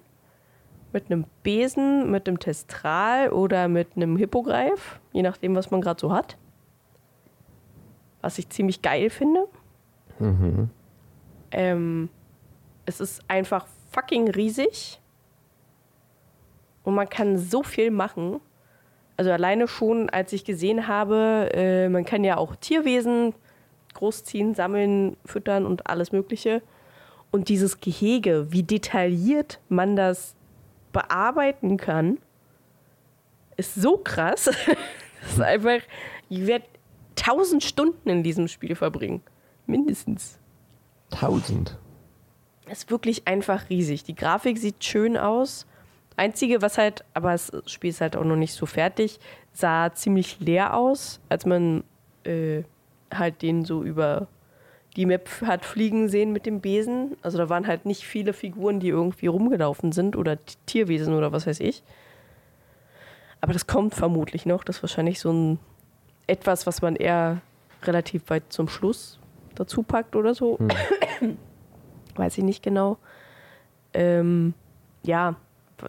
[0.94, 6.00] Mit einem Besen, mit einem Testral oder mit einem Hippogreif, je nachdem, was man gerade
[6.00, 6.38] so hat.
[8.22, 9.48] Was ich ziemlich geil finde.
[10.20, 10.70] Mhm.
[11.52, 12.10] Ähm,
[12.86, 15.00] es ist einfach fucking riesig.
[16.84, 18.42] Und man kann so viel machen.
[19.16, 23.34] Also alleine schon, als ich gesehen habe, äh, man kann ja auch Tierwesen
[23.94, 26.62] großziehen, sammeln, füttern und alles Mögliche.
[27.32, 30.36] Und dieses Gehege, wie detailliert man das
[30.92, 32.20] bearbeiten kann,
[33.56, 34.46] ist so krass.
[35.22, 35.80] das ist einfach,
[36.30, 36.66] ich werde
[37.16, 39.22] tausend Stunden in diesem Spiel verbringen.
[39.66, 40.40] Mindestens.
[41.10, 41.78] Tausend.
[42.70, 44.04] Ist wirklich einfach riesig.
[44.04, 45.66] Die Grafik sieht schön aus.
[46.16, 49.20] Einzige, was halt, aber das Spiel ist halt auch noch nicht so fertig,
[49.52, 51.84] sah ziemlich leer aus, als man
[52.24, 52.64] äh,
[53.12, 54.28] halt den so über
[54.96, 57.18] die Map hat fliegen sehen mit dem Besen.
[57.24, 61.48] Also da waren halt nicht viele Figuren, die irgendwie rumgelaufen sind oder Tierwesen oder was
[61.48, 61.84] weiß ich.
[63.42, 64.64] Aber das kommt vermutlich noch.
[64.64, 65.60] Das ist wahrscheinlich so ein
[66.28, 67.42] etwas, was man eher
[67.84, 69.20] relativ weit zum Schluss
[69.56, 70.60] dazu packt oder so.
[72.16, 72.98] Weiß ich nicht genau.
[73.94, 74.54] Ähm,
[75.04, 75.36] ja,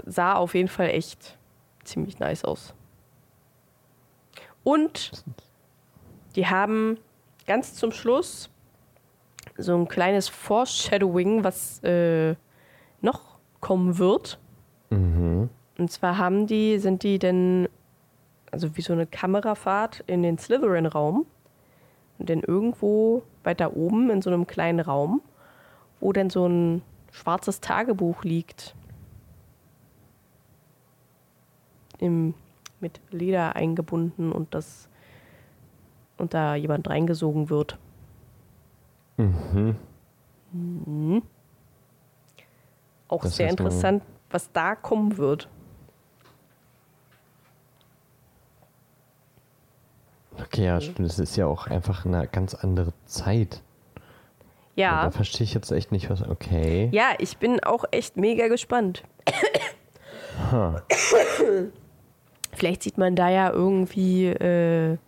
[0.06, 1.38] sah auf jeden Fall echt
[1.84, 2.74] ziemlich nice aus.
[4.62, 5.24] Und
[6.36, 6.98] die haben
[7.46, 8.50] ganz zum Schluss
[9.56, 12.34] so ein kleines Foreshadowing, was äh,
[13.00, 14.38] noch kommen wird.
[14.90, 15.50] Mhm.
[15.78, 17.68] Und zwar haben die, sind die denn,
[18.50, 21.26] also wie so eine Kamerafahrt in den Slytherin-Raum.
[22.18, 25.20] Und dann irgendwo weiter oben in so einem kleinen Raum,
[26.04, 28.74] wo dann so ein schwarzes Tagebuch liegt.
[31.98, 32.34] Im,
[32.78, 34.90] mit Leder eingebunden und das
[36.18, 37.78] und da jemand reingesogen wird.
[39.16, 39.76] Mhm.
[40.52, 41.22] Mhm.
[43.08, 45.48] Auch Das sehr interessant, was da kommen wird.
[50.38, 51.08] Okay, ja, stimmt.
[51.08, 53.62] Es ist ja auch einfach eine ganz andere Zeit.
[54.76, 55.04] Ja.
[55.04, 56.22] Da verstehe ich jetzt echt nicht, was.
[56.22, 56.88] Okay.
[56.92, 59.04] Ja, ich bin auch echt mega gespannt.
[60.50, 60.82] Ha.
[62.52, 64.98] Vielleicht sieht man da ja irgendwie, äh,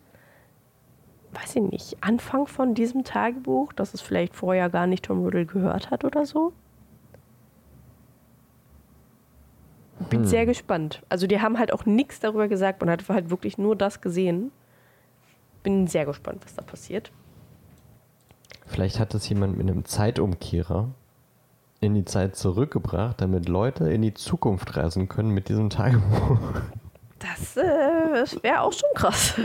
[1.33, 5.45] weiß ich nicht, Anfang von diesem Tagebuch, dass es vielleicht vorher gar nicht Tom Riddle
[5.45, 6.53] gehört hat oder so.
[10.09, 11.01] Bin sehr gespannt.
[11.09, 14.51] Also die haben halt auch nichts darüber gesagt, man hat halt wirklich nur das gesehen.
[15.63, 17.11] Bin sehr gespannt, was da passiert.
[18.65, 20.89] Vielleicht hat das jemand mit einem Zeitumkehrer
[21.79, 26.39] in die Zeit zurückgebracht, damit Leute in die Zukunft reisen können mit diesem Tagebuch.
[27.19, 27.63] Das, äh,
[28.13, 29.35] das wäre auch schon krass.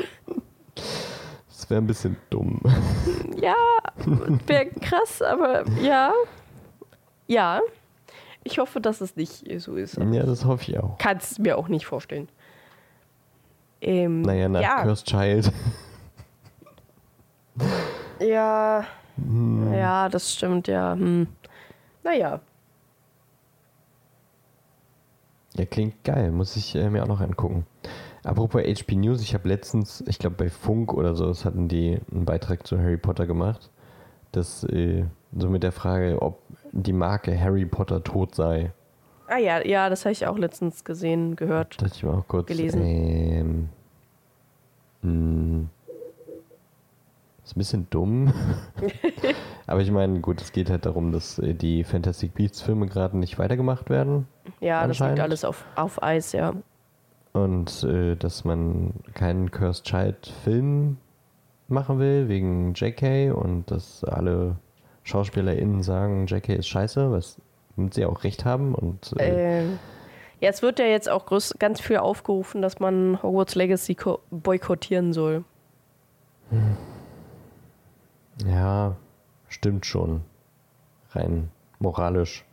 [1.49, 2.61] Das wäre ein bisschen dumm.
[3.41, 3.55] Ja,
[4.47, 6.13] wäre krass, aber ja.
[7.27, 7.61] Ja.
[8.45, 9.97] Ich hoffe, dass es nicht so ist.
[9.97, 10.99] Ja, das hoffe ich auch.
[10.99, 12.29] Kannst mir auch nicht vorstellen.
[13.81, 14.83] Ähm, Naja, nach ja.
[14.83, 15.53] Cursed Child.
[18.23, 18.85] Ja.
[19.73, 20.95] Ja, das stimmt, ja.
[20.95, 21.27] Hm.
[22.03, 22.41] Naja.
[25.55, 26.33] Ja, klingt geil.
[26.33, 27.67] Muss ich äh, mir auch noch angucken.
[28.25, 31.99] Apropos HP News, ich habe letztens, ich glaube bei Funk oder so, das hatten die
[32.13, 33.71] einen Beitrag zu Harry Potter gemacht.
[34.31, 35.05] Das, äh,
[35.37, 38.73] so mit der Frage, ob die Marke Harry Potter tot sei.
[39.27, 41.81] Ah ja, ja, das habe ich auch letztens gesehen, gehört.
[41.81, 42.47] Da dachte ich mir auch kurz.
[42.47, 42.83] Gelesen.
[42.83, 43.62] Ähm,
[47.53, 48.33] ist ein bisschen dumm.
[49.67, 53.17] Aber ich meine, gut, es geht halt darum, dass äh, die Fantastic Beasts Filme gerade
[53.19, 54.27] nicht weitergemacht werden.
[54.61, 56.55] Ja, das liegt alles auf, auf Eis, ja.
[57.33, 60.99] Und äh, dass man keinen Cursed Child Film
[61.69, 64.57] machen will, wegen JK und dass alle
[65.05, 67.39] SchauspielerInnen sagen, JK ist scheiße, was
[67.91, 68.75] sie auch recht haben.
[68.75, 69.65] Und äh, Äh,
[70.41, 74.21] ja, es wird ja jetzt auch groß, ganz viel aufgerufen, dass man Hogwarts Legacy ko-
[74.31, 75.45] boykottieren soll.
[78.47, 78.97] Ja,
[79.49, 80.23] stimmt schon.
[81.11, 82.45] Rein moralisch.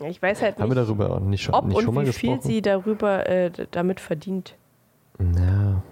[0.00, 1.94] Ja, Ich weiß halt Haben wir nicht, darüber auch nicht schon, ob nicht schon und
[1.94, 2.48] mal wie viel gesprochen?
[2.50, 4.56] sie darüber äh, damit verdient.
[5.18, 5.82] Ja.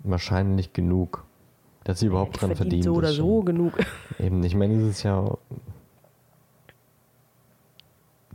[0.00, 1.24] Wahrscheinlich genug.
[1.84, 2.94] Dass sie überhaupt Die dran verdient verdienen.
[2.94, 3.78] so oder so genug.
[4.18, 5.36] Eben, ich meine, es ist ja.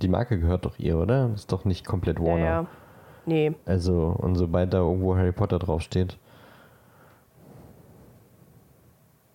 [0.01, 1.29] Die Marke gehört doch ihr, oder?
[1.29, 2.43] Das ist doch nicht komplett Ja, Warner.
[2.45, 2.65] ja.
[3.25, 3.53] Nee.
[3.65, 6.17] Also, und sobald da irgendwo Harry Potter draufsteht,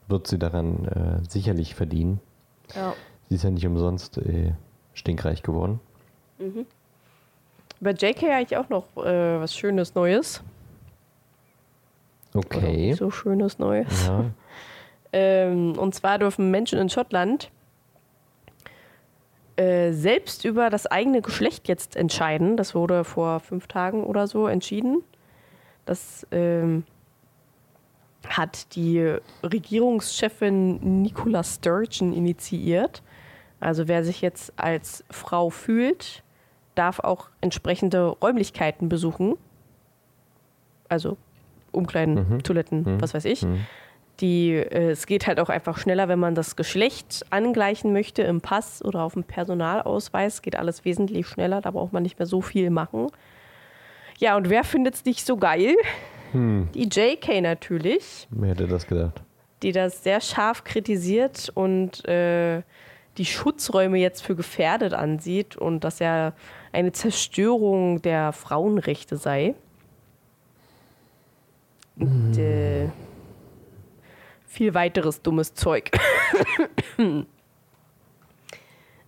[0.08, 2.20] wird sie daran äh, sicherlich verdienen.
[2.74, 2.94] Ja.
[3.28, 4.52] Sie ist ja nicht umsonst äh,
[4.92, 5.80] stinkreich geworden.
[7.80, 10.42] Bei JK eigentlich auch noch äh, was Schönes Neues.
[12.34, 12.92] Okay.
[12.94, 14.06] so Schönes Neues.
[14.06, 14.24] Ja.
[15.16, 17.52] Ähm, und zwar dürfen Menschen in Schottland
[19.54, 22.56] äh, selbst über das eigene Geschlecht jetzt entscheiden.
[22.56, 25.04] Das wurde vor fünf Tagen oder so entschieden.
[25.86, 26.82] Das ähm,
[28.28, 33.02] hat die Regierungschefin Nicola Sturgeon initiiert.
[33.60, 36.22] Also wer sich jetzt als Frau fühlt,
[36.74, 39.36] darf auch entsprechende Räumlichkeiten besuchen.
[40.88, 41.16] Also
[41.72, 42.42] Umkleiden, Mhm.
[42.42, 43.00] Toiletten, Mhm.
[43.00, 43.42] was weiß ich.
[43.42, 43.60] Mhm.
[44.20, 48.40] Die, äh, es geht halt auch einfach schneller, wenn man das Geschlecht angleichen möchte im
[48.40, 50.40] Pass oder auf dem Personalausweis.
[50.40, 53.08] Geht alles wesentlich schneller, da braucht man nicht mehr so viel machen.
[54.18, 55.74] Ja, und wer findet es nicht so geil?
[56.34, 59.22] Hm, Die JK natürlich, wer hätte das gedacht?
[59.62, 62.62] die das sehr scharf kritisiert und äh,
[63.16, 66.34] die Schutzräume jetzt für gefährdet ansieht und dass ja
[66.72, 69.54] eine Zerstörung der Frauenrechte sei.
[71.96, 72.88] Und äh,
[74.46, 75.92] viel weiteres dummes Zeug.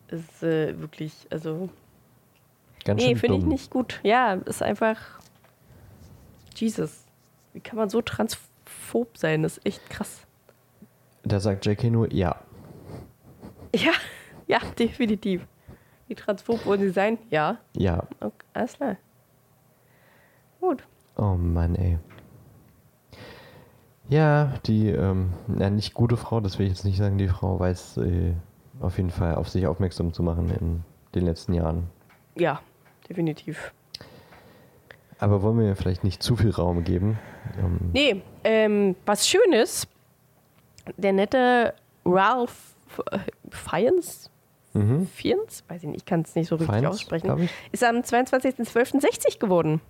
[0.08, 1.68] ist äh, wirklich, also.
[2.84, 3.98] Ganz Nee, finde ich nicht gut.
[4.04, 5.00] Ja, ist einfach.
[6.54, 7.05] Jesus.
[7.56, 9.42] Wie kann man so transphob sein?
[9.42, 10.26] Das ist echt krass.
[11.22, 12.36] Da sagt JK nur ja.
[13.74, 13.92] Ja,
[14.46, 15.46] ja, definitiv.
[16.06, 17.16] Wie transphob wollen sie sein?
[17.30, 17.56] Ja.
[17.74, 18.06] Ja.
[18.20, 18.96] Okay, alles klar.
[20.60, 20.86] Gut.
[21.16, 21.98] Oh Mann, ey.
[24.10, 27.58] Ja, die, ähm, ja, nicht gute Frau, das will ich jetzt nicht sagen, die Frau
[27.58, 28.34] weiß äh,
[28.80, 30.84] auf jeden Fall auf sich aufmerksam zu machen in
[31.14, 31.88] den letzten Jahren.
[32.36, 32.60] Ja,
[33.08, 33.72] definitiv.
[35.18, 37.18] Aber wollen wir vielleicht nicht zu viel Raum geben?
[37.58, 39.86] Ähm, Nee, ähm, was Schönes.
[40.96, 42.74] Der nette Ralph
[43.50, 44.30] Fiennes?
[44.74, 45.06] mhm.
[45.06, 45.64] Fiennes?
[45.68, 47.48] Weiß ich nicht, ich kann es nicht so richtig Feins, aussprechen.
[47.72, 49.80] Ist am 22.12.60 geworden.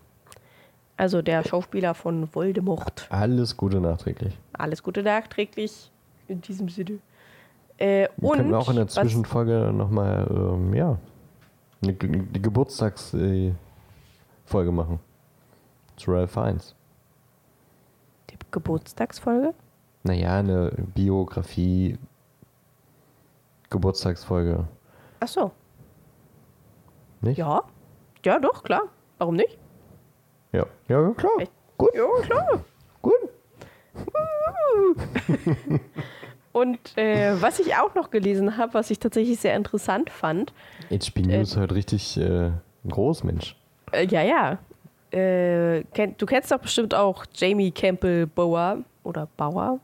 [0.97, 3.07] Also der Schauspieler von Voldemort.
[3.11, 4.39] Alles Gute nachträglich.
[4.55, 5.91] Alles Gute nachträglich
[6.29, 7.01] in diesem Sinne.
[7.77, 10.97] Äh, Wir und können wir auch in der Zwischenfolge nochmal, ähm, ja,
[11.83, 13.55] eine, Ge- Geburtstagsfolge
[14.55, 15.01] äh, machen.
[15.97, 16.75] Zu Ralph Fiennes.
[18.31, 19.55] die Geburtstagsfolge?
[20.03, 21.99] Naja, eine Biografie,
[23.71, 24.67] Geburtstagsfolge,
[25.21, 25.51] Ach so.
[27.21, 27.39] nicht?
[27.39, 27.63] Ja.
[28.25, 28.83] Ja, doch, klar.
[29.19, 29.59] Warum nicht?
[30.53, 31.33] Ja, ja, klar.
[31.39, 31.53] Echt?
[31.79, 32.61] Gut, Ja, klar.
[33.03, 33.15] gut.
[36.53, 40.53] Und äh, was ich auch noch gelesen habe, was ich tatsächlich sehr interessant fand,
[40.91, 42.53] HP News ist heute richtig äh,
[42.89, 43.57] groß, Mensch.
[43.93, 44.59] äh, ja, ja,
[45.17, 49.81] äh, kenn, du kennst doch bestimmt auch Jamie Campbell Bower oder Bauer,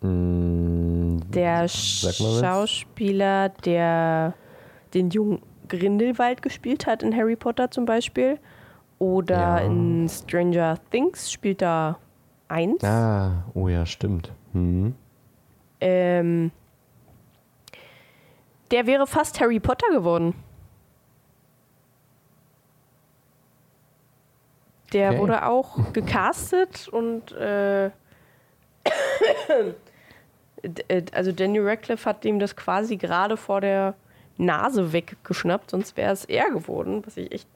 [0.00, 1.68] Mm, der.
[1.68, 4.34] Schauspieler, der
[4.94, 8.38] den jungen Grindelwald gespielt hat in Harry Potter zum Beispiel
[8.98, 9.58] Oder Ja.
[9.58, 11.98] in Stranger Things spielt da
[12.48, 12.82] eins.
[12.84, 14.32] Ah, oh ja, stimmt.
[14.52, 14.94] Hm.
[15.80, 16.50] Ähm,
[18.70, 20.34] der wäre fast Harry Potter geworden.
[24.92, 25.18] Der Okay.
[25.18, 27.86] wurde auch gecastet und äh,
[30.88, 33.94] äh, also Daniel Radcliffe hat ihm das quasi gerade vor der
[34.38, 37.48] Nase weggeschnappt, sonst wäre es er geworden, was ich echt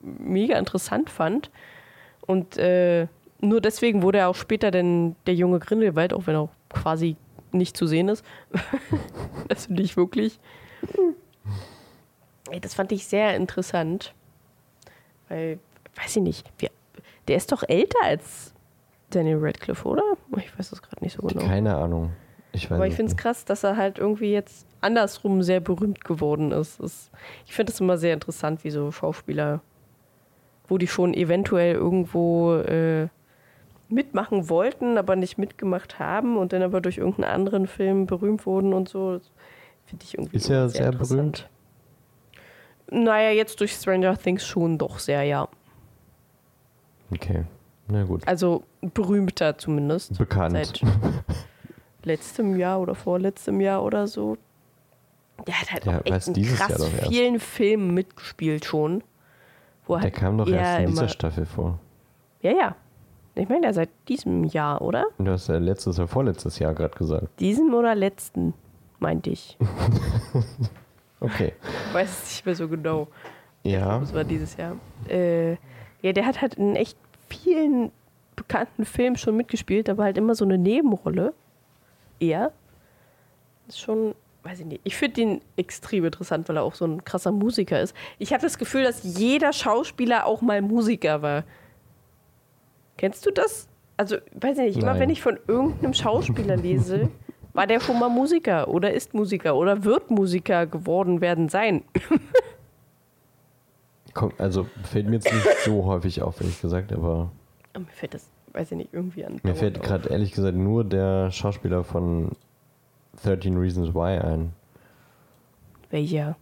[0.00, 1.50] mega interessant fand.
[2.26, 3.06] Und äh,
[3.40, 7.16] nur deswegen wurde er auch später denn der junge Grindelwald, auch wenn er auch quasi
[7.52, 8.24] nicht zu sehen ist.
[9.48, 10.38] also nicht wirklich.
[12.60, 14.14] Das fand ich sehr interessant.
[15.28, 15.58] Weil,
[15.96, 16.70] weiß ich nicht, wir,
[17.28, 18.52] der ist doch älter als
[19.10, 20.02] Daniel Radcliffe, oder?
[20.36, 21.44] Ich weiß das gerade nicht so genau.
[21.46, 22.10] Keine Ahnung.
[22.52, 26.04] Ich weiß Aber ich finde es krass, dass er halt irgendwie jetzt andersrum sehr berühmt
[26.04, 26.80] geworden ist.
[26.80, 27.10] Es-
[27.46, 29.60] ich finde es immer sehr interessant, wie so Schauspieler,
[30.68, 33.08] wo die schon eventuell irgendwo äh,
[33.88, 38.72] mitmachen wollten, aber nicht mitgemacht haben und dann aber durch irgendeinen anderen Film berühmt wurden
[38.72, 39.20] und so.
[39.86, 41.48] Finde ich irgendwie Ist er immer sehr interessant.
[42.92, 45.48] Naja, jetzt durch Stranger Things schon doch sehr, ja.
[47.12, 47.44] Okay.
[47.88, 48.26] Na gut.
[48.26, 50.16] Also berühmter zumindest.
[50.18, 50.52] Bekannt.
[50.52, 50.80] Seit
[52.04, 54.36] letztem Jahr oder vorletztem Jahr oder so.
[55.46, 59.02] Der hat halt Ja, auch echt in krass vielen Filmen mitgespielt schon.
[59.86, 61.78] Wo er Der halt kam doch erst in dieser Staffel vor.
[62.42, 62.76] Ja, ja.
[63.34, 65.06] Ich meine ja seit diesem Jahr, oder?
[65.18, 67.40] Du hast ja letztes oder vorletztes Jahr gerade gesagt.
[67.40, 68.54] Diesem oder letzten,
[68.98, 69.56] meinte ich.
[71.20, 71.52] Okay.
[71.88, 73.08] Ich weiß es nicht mehr so genau.
[73.62, 73.98] Ja.
[73.98, 74.76] Das war dieses Jahr.
[75.06, 75.56] Äh,
[76.02, 76.96] ja, der hat halt in echt
[77.28, 77.92] vielen
[78.36, 81.34] bekannten Filmen schon mitgespielt, aber halt immer so eine Nebenrolle.
[82.18, 82.52] Er.
[83.68, 84.80] Ist schon, weiß ich nicht.
[84.84, 87.94] Ich finde ihn extrem interessant, weil er auch so ein krasser Musiker ist.
[88.18, 91.44] Ich habe das Gefühl, dass jeder Schauspieler auch mal Musiker war.
[92.96, 93.68] Kennst du das?
[93.96, 95.00] Also, weiß ich nicht, immer Nein.
[95.00, 97.10] wenn ich von irgendeinem Schauspieler lese,
[97.52, 101.84] war der schon mal Musiker oder ist Musiker oder wird Musiker geworden werden sein.
[104.38, 107.30] Also fällt mir jetzt nicht so häufig auf, ehrlich gesagt, aber
[107.72, 109.40] Aber Mir fällt das, weiß ich nicht, irgendwie an.
[109.42, 112.32] mir fällt gerade ehrlich gesagt nur der Schauspieler von
[113.22, 114.52] 13 Reasons Why ein.
[115.90, 116.36] Welcher?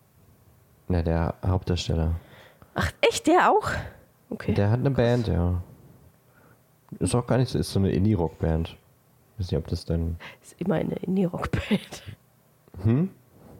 [0.88, 2.14] Na, der Hauptdarsteller.
[2.74, 3.70] Ach, echt, der auch?
[4.30, 4.54] Okay.
[4.54, 5.62] Der hat eine Band, ja.
[6.98, 8.76] Ist auch gar nicht so, ist so eine Indie-Rock-Band.
[9.38, 10.16] Weiß nicht, ob das dann.
[10.42, 12.02] ist immer eine Indie-Rock-Band.
[12.84, 13.10] Hm?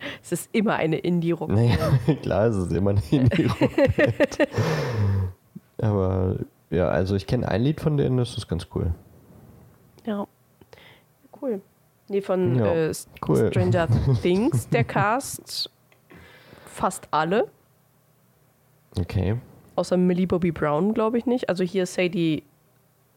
[0.22, 1.50] Es ist immer eine Indie-Rock.
[1.50, 1.76] Naja,
[2.22, 4.38] klar, es ist immer eine Indie-Rock-Band.
[5.80, 6.36] Aber
[6.70, 8.92] ja, also ich kenne ein Lied von denen, das ist ganz cool.
[10.04, 10.26] Ja.
[11.40, 11.60] Cool.
[12.08, 12.92] Nee, von Ja, äh,
[13.26, 13.50] cool.
[13.50, 13.88] Stranger
[14.22, 15.70] Things, der Cast,
[16.66, 17.48] fast alle.
[18.98, 19.36] Okay.
[19.76, 21.48] Außer Millie Bobby Brown, glaube ich nicht.
[21.48, 22.42] Also hier Sadie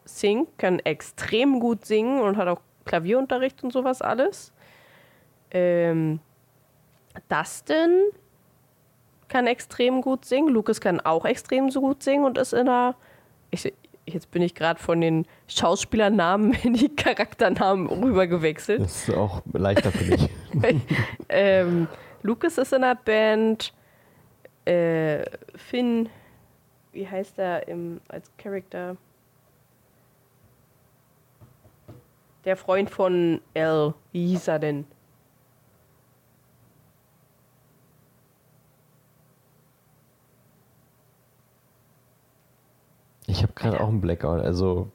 [0.04, 4.52] Sink kann extrem gut singen und hat auch Klavierunterricht und sowas alles.
[5.50, 6.20] Ähm,
[7.28, 8.10] Dustin
[9.28, 10.48] kann extrem gut singen.
[10.48, 12.94] Lucas kann auch extrem so gut singen und ist in einer.
[13.50, 13.72] Ich,
[14.06, 18.80] jetzt bin ich gerade von den Schauspielernamen in die Charakternamen rübergewechselt.
[18.80, 20.28] Das ist auch leichter für dich.
[21.28, 21.88] ähm,
[22.22, 23.72] Lucas ist in der Band.
[24.64, 25.24] Äh,
[25.56, 26.08] Finn,
[26.92, 28.96] wie heißt er im, als Charakter?
[32.44, 33.94] Der Freund von L.
[34.12, 34.86] Wie hieß er denn?
[43.32, 44.42] Ich habe gerade auch einen Blackout.
[44.42, 44.90] Also,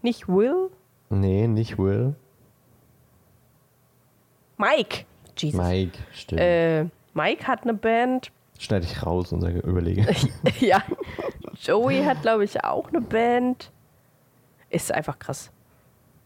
[0.00, 0.70] Nicht Will?
[1.10, 2.14] nee, nicht Will.
[4.56, 5.04] Mike.
[5.36, 5.60] Jesus.
[5.60, 6.40] Mike, stimmt.
[6.40, 8.32] Äh, Mike hat eine Band.
[8.58, 10.06] Schneide ich raus und sage, überlege.
[10.60, 10.82] ja.
[11.60, 13.70] Joey hat, glaube ich, auch eine Band.
[14.70, 15.50] Ist einfach krass.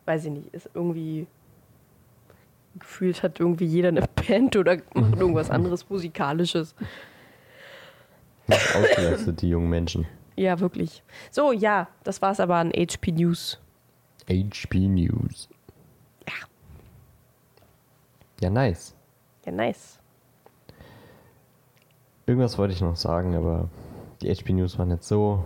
[0.05, 0.55] Weiß ich nicht.
[0.55, 1.27] Ist irgendwie.
[2.79, 6.77] Gefühlt hat irgendwie jeder eine Band oder macht irgendwas anderes Musikalisches.
[8.47, 10.07] Nicht ausgelastet, die jungen Menschen.
[10.41, 11.03] Ja, wirklich.
[11.31, 13.61] So, ja, das war's aber an HP News.
[14.27, 15.51] HP News.
[16.27, 16.35] Ja.
[18.41, 18.95] Ja, nice.
[19.45, 19.99] Ja, nice.
[22.25, 23.69] Irgendwas wollte ich noch sagen, aber
[24.23, 25.45] die HP News waren jetzt so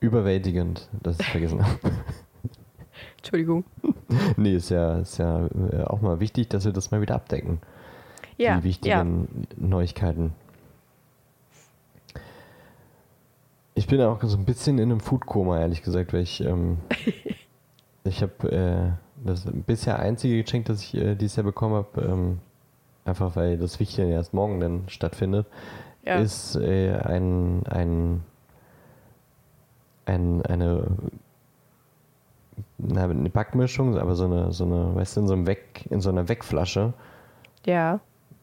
[0.00, 1.78] überwältigend, dass ich es vergessen habe.
[3.16, 3.64] Entschuldigung.
[4.36, 7.62] nee, ist ja, ist ja äh, auch mal wichtig, dass wir das mal wieder abdecken.
[8.36, 10.34] Ja, die wichtigen Neuigkeiten.
[13.78, 16.78] Ich bin auch so ein bisschen in einem Food-Koma, ehrlich gesagt, weil ich, ähm,
[18.04, 22.38] ich habe äh, das bisher einzige Geschenk, das ich äh, dieses Jahr bekommen habe, ähm,
[23.04, 25.46] einfach weil das Wichtige erst morgen dann stattfindet,
[26.04, 26.18] ja.
[26.18, 28.24] ist äh, ein, ein
[30.06, 30.88] ein, eine,
[32.82, 36.08] eine Backmischung, aber so eine, so eine, weißt du, in so, einem Weg, in so
[36.08, 36.94] einer Wegflasche,
[37.64, 38.00] Ja.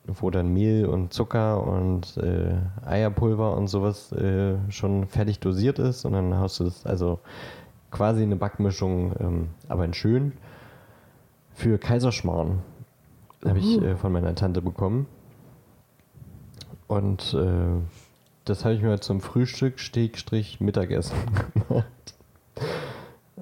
[0.08, 6.06] Wo dann Mehl und Zucker und äh, Eierpulver und sowas äh, schon fertig dosiert ist
[6.06, 7.20] und dann hast du das, also
[7.91, 10.34] quasi eine Backmischung, ähm, aber in schön,
[11.53, 12.62] für Kaiserschmarrn.
[13.45, 13.86] Habe ich Uh.
[13.86, 15.08] äh, von meiner Tante bekommen.
[16.88, 17.82] Und äh,
[18.43, 21.16] das habe ich mir zum Frühstück, Stegstrich, Mittagessen
[21.53, 22.14] gemacht.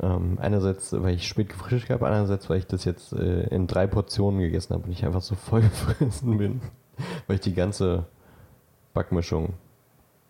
[0.01, 3.85] Ähm, einerseits, weil ich spät gefrühstückt habe, andererseits, weil ich das jetzt äh, in drei
[3.85, 6.61] Portionen gegessen habe und ich einfach so voll gefressen bin,
[7.27, 8.05] weil ich die ganze
[8.93, 9.53] Backmischung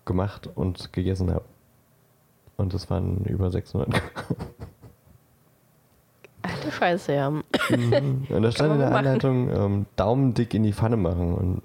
[0.05, 1.45] gemacht und gegessen habe.
[2.57, 4.37] Und das waren über 600 Gramm.
[6.43, 7.29] Alte Scheiße, ja.
[7.29, 7.43] Mhm.
[8.29, 8.93] Und da stand in der.
[8.93, 11.33] Anleitung, ähm, Daumen dick in die Pfanne machen.
[11.33, 11.61] Und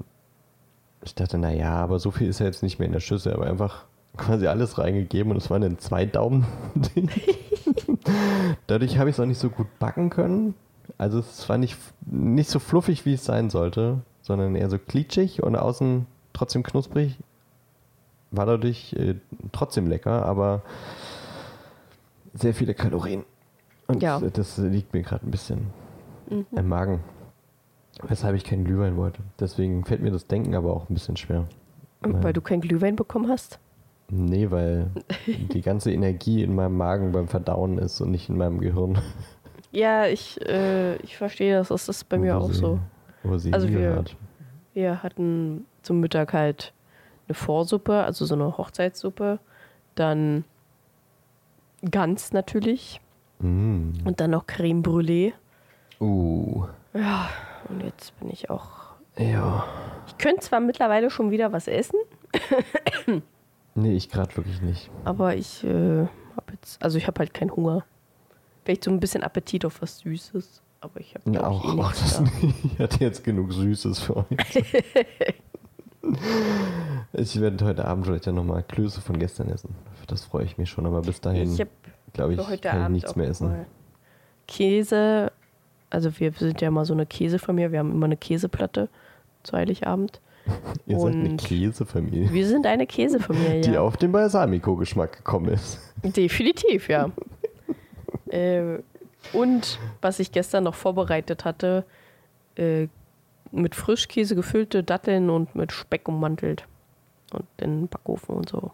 [1.03, 3.47] ich dachte, naja, aber so viel ist ja jetzt nicht mehr in der Schüssel, aber
[3.47, 3.87] einfach
[4.17, 7.11] quasi alles reingegeben und es waren dann zwei Daumen dick.
[8.67, 10.55] Dadurch habe ich es auch nicht so gut backen können.
[10.97, 15.43] Also es war nicht, nicht so fluffig, wie es sein sollte, sondern eher so klitschig
[15.43, 17.19] und außen trotzdem knusprig.
[18.31, 19.17] War dadurch äh,
[19.53, 20.63] trotzdem lecker, aber
[22.35, 23.25] sehr viele Kalorien.
[23.87, 24.21] Und Ja.
[24.21, 25.69] das liegt mir gerade ein bisschen
[26.31, 26.47] Mhm.
[26.53, 27.01] im Magen.
[28.07, 29.23] Weshalb ich keinen Glühwein wollte.
[29.41, 31.47] Deswegen fällt mir das Denken aber auch ein bisschen schwer.
[32.03, 33.59] Und weil du kein Glühwein bekommen hast?
[34.11, 34.91] Nee, weil
[35.27, 38.99] die ganze Energie in meinem Magen beim Verdauen ist und nicht in meinem Gehirn.
[39.71, 41.69] Ja, ich, äh, ich verstehe das.
[41.69, 42.79] Das ist bei mir Wo auch sie- so.
[43.23, 44.17] Wo sie Also wir- hingehört.
[44.73, 46.73] Wir hatten zum Mittag halt
[47.27, 49.41] eine Vorsuppe, also so eine Hochzeitssuppe.
[49.95, 50.45] Dann
[51.91, 53.01] Gans natürlich.
[53.41, 53.91] Mm.
[54.05, 55.33] Und dann noch Creme Brûlée.
[56.01, 56.65] Uh.
[56.95, 57.29] Ja,
[57.69, 58.95] und jetzt bin ich auch.
[59.19, 59.65] Ja.
[60.07, 61.99] Ich könnte zwar mittlerweile schon wieder was essen,
[63.75, 64.91] Nee, ich gerade wirklich nicht.
[65.05, 65.69] aber ich äh,
[66.37, 66.83] habe jetzt.
[66.83, 67.85] Also ich habe halt keinen Hunger.
[68.65, 70.63] Vielleicht so ein bisschen Appetit auf was Süßes.
[70.81, 72.23] Aber ich habe glaub ich, auch, eh auch das da.
[72.23, 72.65] nicht.
[72.65, 74.27] Ich hatte jetzt genug Süßes für euch.
[77.13, 79.75] ich werde heute Abend vielleicht ja nochmal Klöße von gestern essen.
[80.07, 81.57] Das freue ich mich schon, aber bis dahin,
[82.13, 83.67] glaube ich, heute kann ich Abend nichts auch mehr essen.
[84.47, 85.33] Käse.
[85.91, 87.73] Also wir sind ja mal so eine Käsefamilie.
[87.73, 88.89] Wir haben immer eine Käseplatte
[89.43, 90.21] zu Heiligabend.
[90.87, 93.61] Ihr seid eine und- Käsefamilie, Wir sind eine Käsefamilie.
[93.61, 95.79] die auf den Balsamico-Geschmack gekommen ist.
[96.03, 97.11] Definitiv, ja.
[98.29, 98.79] äh,
[99.33, 101.85] und was ich gestern noch vorbereitet hatte,
[102.57, 102.89] äh,
[103.51, 106.67] mit Frischkäse gefüllte Datteln und mit Speck ummantelt.
[107.33, 108.71] Und in den Backofen und so.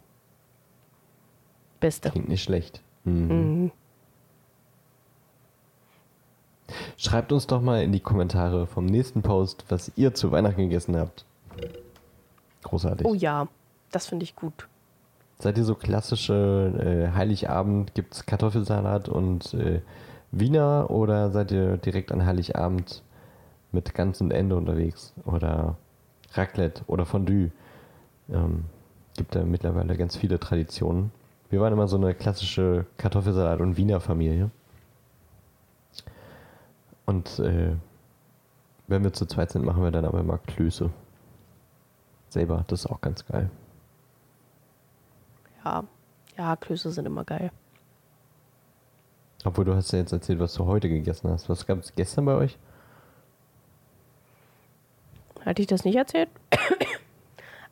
[1.81, 2.11] Beste.
[2.11, 2.83] Klingt nicht schlecht.
[3.05, 3.29] Mhm.
[3.29, 3.73] Mhm.
[6.97, 10.97] Schreibt uns doch mal in die Kommentare vom nächsten Post, was ihr zu Weihnachten gegessen
[10.97, 11.25] habt.
[12.63, 13.07] Großartig.
[13.07, 13.49] Oh ja,
[13.91, 14.69] das finde ich gut.
[15.39, 19.81] Seid ihr so klassische äh, Heiligabend, gibt es Kartoffelsalat und äh,
[20.31, 23.03] Wiener oder seid ihr direkt an Heiligabend
[23.73, 25.13] mit Gans und Ende unterwegs?
[25.25, 25.77] Oder
[26.33, 27.51] Raclette oder Fondue?
[28.31, 28.65] Ähm,
[29.17, 31.13] gibt da mittlerweile ganz viele Traditionen.
[31.51, 34.51] Wir waren immer so eine klassische Kartoffelsalat- und Wiener Familie.
[37.07, 37.73] Und äh,
[38.87, 40.91] wenn wir zu zweit sind, machen wir dann aber immer Klöße.
[42.35, 43.49] Selber, das ist auch ganz geil.
[45.65, 45.85] Ja,
[46.37, 47.51] ja, Klöße sind immer geil.
[49.45, 51.49] Obwohl du hast ja jetzt erzählt, was du heute gegessen hast.
[51.49, 52.59] Was gab es gestern bei euch?
[55.45, 56.29] Hatte ich das nicht erzählt?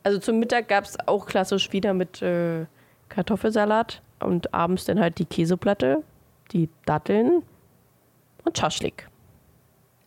[0.05, 2.65] Also zum Mittag gab es auch klassisch wieder mit äh,
[3.07, 6.03] Kartoffelsalat und abends dann halt die Käseplatte,
[6.51, 7.41] die Datteln
[8.43, 9.07] und Schaschlik.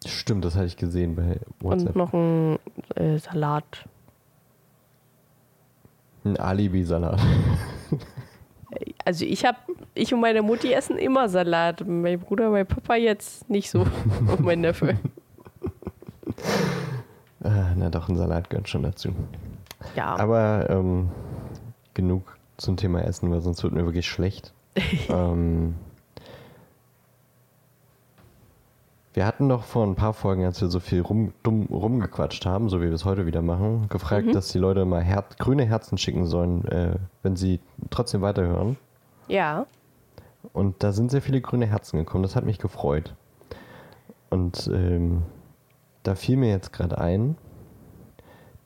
[0.04, 1.88] Stimmt, das hatte ich gesehen bei WhatsApp.
[1.88, 2.58] Und noch ein
[2.94, 3.86] äh, Salat.
[6.26, 7.20] Ein Alibi-Salat.
[9.06, 9.56] Also ich habe,
[9.94, 11.86] ich und meine Mutti essen immer Salat.
[11.86, 13.86] Mein Bruder, mein Papa jetzt nicht so.
[14.26, 14.98] und mein Neffe.
[17.42, 19.10] Ah, na doch, ein Salat gehört schon dazu.
[19.94, 21.08] Ja, Aber ähm,
[21.94, 24.52] genug zum Thema Essen, weil sonst wird mir wirklich schlecht.
[25.08, 25.76] ähm,
[29.16, 32.68] wir hatten doch vor ein paar Folgen, als wir so viel rum, dumm rumgequatscht haben,
[32.68, 35.96] so wie wir es heute wieder machen, gefragt, dass die Leute mal Her grüne Herzen
[35.96, 38.76] schicken sollen, äh, wenn sie trotzdem weiterhören.
[39.26, 39.66] ja.
[40.52, 42.22] Und da sind sehr viele grüne Herzen gekommen.
[42.22, 43.14] Das hat mich gefreut.
[44.30, 45.22] Und ähm,
[46.04, 47.36] da fiel mir jetzt gerade ein,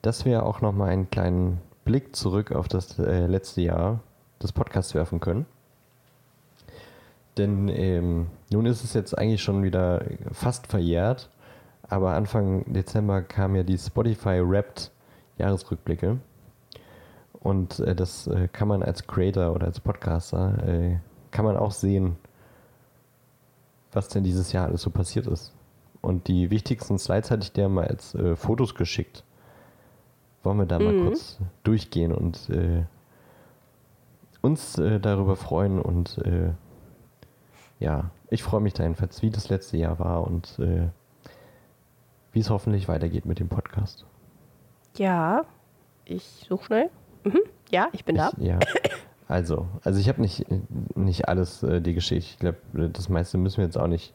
[0.02, 4.00] dass wir auch noch mal einen kleinen Blick zurück auf das äh, letzte Jahr
[4.42, 5.46] des Podcasts werfen können.
[7.38, 11.30] Denn ähm, nun ist es jetzt eigentlich schon wieder fast verjährt,
[11.88, 14.90] aber Anfang Dezember kam ja die Spotify Wrapped
[15.38, 16.18] Jahresrückblicke.
[17.40, 20.98] Und äh, das äh, kann man als Creator oder als Podcaster, äh,
[21.30, 22.16] kann man auch sehen,
[23.92, 25.54] was denn dieses Jahr alles so passiert ist.
[26.02, 29.24] Und die wichtigsten Slides hatte ich dir mal als äh, Fotos geschickt.
[30.42, 31.04] Wollen wir da mal Mhm.
[31.06, 32.84] kurz durchgehen und äh,
[34.42, 36.18] uns äh, darüber freuen und
[37.78, 40.88] ja, ich freue mich da jedenfalls, wie das letzte Jahr war und äh,
[42.32, 44.06] wie es hoffentlich weitergeht mit dem Podcast.
[44.96, 45.44] Ja,
[46.04, 46.90] ich suche schnell.
[47.24, 47.40] Mhm.
[47.70, 48.30] Ja, ich bin da.
[48.36, 48.58] Ich, ja.
[49.28, 50.44] Also, also ich habe nicht,
[50.96, 52.32] nicht alles äh, die Geschichte.
[52.32, 54.12] Ich glaube, das meiste müssen wir jetzt auch nicht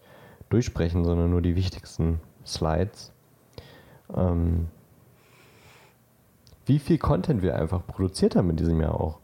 [0.50, 3.14] durchsprechen, sondern nur die wichtigsten Slides.
[4.14, 4.68] Ähm,
[6.66, 9.20] wie viel Content wir einfach produziert haben in diesem Jahr auch.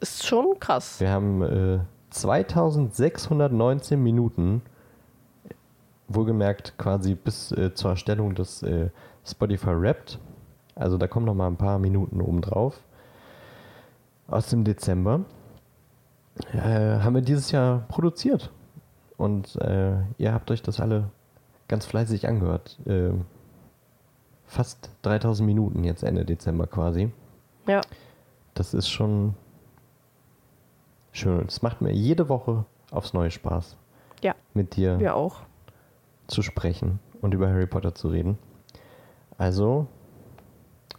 [0.00, 0.98] Das ist schon krass.
[0.98, 1.80] Wir haben äh,
[2.10, 4.62] 2619 Minuten,
[6.08, 8.90] wohlgemerkt quasi bis äh, zur Erstellung des äh,
[9.24, 10.18] Spotify Wrapped.
[10.74, 12.80] Also da kommen noch mal ein paar Minuten obendrauf.
[14.26, 15.20] Aus dem Dezember
[16.52, 18.50] äh, haben wir dieses Jahr produziert.
[19.16, 21.10] Und äh, ihr habt euch das alle
[21.66, 22.78] ganz fleißig angehört.
[22.86, 23.10] Äh,
[24.46, 27.10] fast 3000 Minuten jetzt Ende Dezember quasi.
[27.66, 27.82] Ja,
[28.54, 29.34] Das ist schon
[31.18, 31.40] schön.
[31.40, 33.76] Und es macht mir jede Woche aufs Neue Spaß,
[34.22, 35.40] ja, mit dir wir auch.
[36.26, 38.38] zu sprechen und über Harry Potter zu reden.
[39.36, 39.86] Also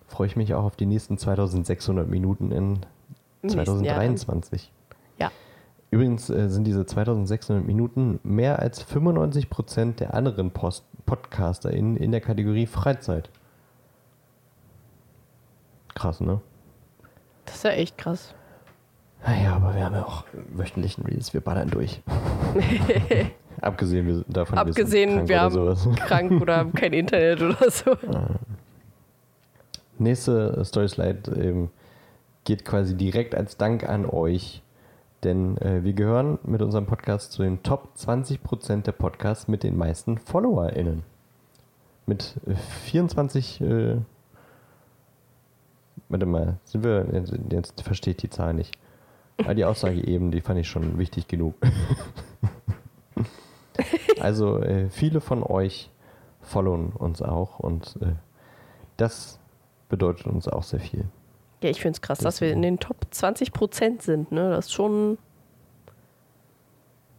[0.07, 2.79] freue ich mich auch auf die nächsten 2600 Minuten in
[3.41, 4.17] Im nächsten Jahr dann.
[4.17, 4.71] 2023.
[5.17, 5.31] Ja,
[5.91, 12.11] Übrigens äh, sind diese 2600 Minuten mehr als 95% der anderen Post Podcaster in, in
[12.11, 13.31] der Kategorie Freizeit.
[15.95, 16.39] Krass, ne?
[17.45, 18.35] das ist ja echt krass.
[19.25, 22.01] Naja, aber wir haben ja auch wöchentlichen Reels, wir ballern durch.
[23.61, 25.99] Abgesehen wir, davon, Abgesehen, wir, wir sind krank haben oder sowas.
[26.07, 27.97] krank oder haben kein Internet oder so.
[29.97, 31.69] Nächste Story Slide ähm,
[32.45, 34.63] geht quasi direkt als Dank an euch,
[35.23, 39.77] denn äh, wir gehören mit unserem Podcast zu den Top 20% der Podcasts mit den
[39.77, 41.03] meisten FollowerInnen.
[42.05, 43.97] Mit äh, 24, äh,
[46.07, 48.77] warte mal, sind wir, jetzt, jetzt verstehe ich die Zahl nicht.
[49.39, 51.55] Aber die Aussage eben, die fand ich schon wichtig genug.
[54.19, 55.89] also äh, viele von euch
[56.41, 58.13] followen uns auch und äh,
[58.97, 59.39] das
[59.87, 61.05] bedeutet uns auch sehr viel.
[61.61, 64.31] Ja, ich finde es krass, dass wir in den Top 20 Prozent sind.
[64.31, 64.49] Ne?
[64.49, 65.17] Das ist schon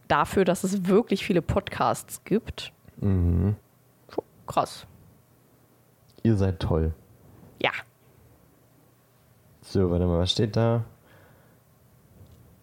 [0.07, 2.73] dafür, dass es wirklich viele Podcasts gibt.
[2.97, 3.55] Mhm.
[4.09, 4.85] Schon krass.
[6.23, 6.93] Ihr seid toll.
[7.61, 7.71] Ja,
[9.61, 10.83] So, warte mal, was steht da?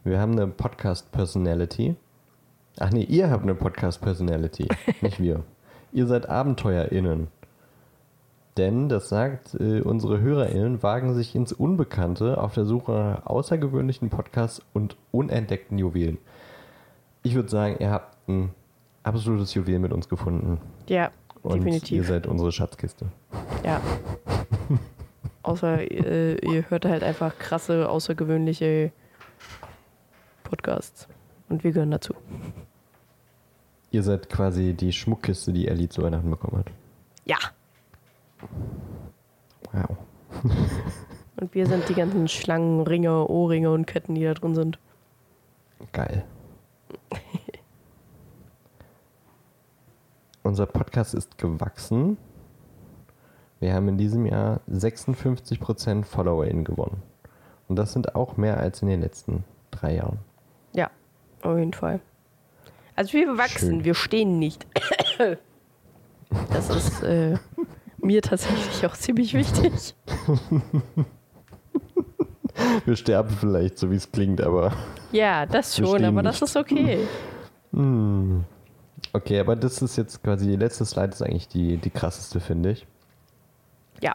[0.08, 1.94] Wir haben eine Podcast-Personality.
[2.78, 4.66] Ach nee, ihr habt eine Podcast-Personality,
[5.02, 5.42] nicht wir.
[5.92, 7.28] Ihr seid AbenteuerInnen.
[8.56, 14.08] Denn, das sagt, äh, unsere HörerInnen wagen sich ins Unbekannte auf der Suche nach außergewöhnlichen
[14.08, 16.16] Podcasts und unentdeckten Juwelen.
[17.22, 18.54] Ich würde sagen, ihr habt ein
[19.02, 20.58] absolutes Juwel mit uns gefunden.
[20.88, 21.10] ja,
[21.42, 22.08] Und ihr definitiv.
[22.08, 23.06] seid unsere Schatzkiste.
[23.62, 23.82] Ja.
[25.42, 28.90] Außer äh, ihr hört halt einfach krasse, außergewöhnliche
[30.48, 31.06] Podcasts.
[31.50, 32.14] Und wir gehören dazu.
[33.90, 36.70] Ihr seid quasi die Schmuckkiste, die Ellie zu Weihnachten bekommen hat.
[37.26, 37.36] Ja.
[39.72, 39.96] Wow.
[41.40, 44.78] Und wir sind die ganzen Schlangen, Ringe, Ohrringe und Ketten, die da drin sind.
[45.92, 46.24] Geil.
[50.42, 52.16] Unser Podcast ist gewachsen.
[53.60, 57.02] Wir haben in diesem Jahr 56% FollowerInnen gewonnen.
[57.68, 60.18] Und das sind auch mehr als in den letzten drei Jahren.
[61.42, 62.00] Auf jeden Fall.
[62.96, 63.84] Also wir wachsen, Schön.
[63.84, 64.66] wir stehen nicht.
[66.52, 67.38] Das ist äh,
[67.96, 69.94] mir tatsächlich auch ziemlich wichtig.
[72.84, 74.72] Wir sterben vielleicht, so wie es klingt, aber.
[75.12, 76.50] Ja, das schon, aber das nicht.
[76.50, 77.06] ist okay.
[77.72, 78.44] Hm.
[79.12, 82.72] Okay, aber das ist jetzt quasi die letzte Slide, ist eigentlich die, die krasseste, finde
[82.72, 82.86] ich.
[84.02, 84.14] Ja,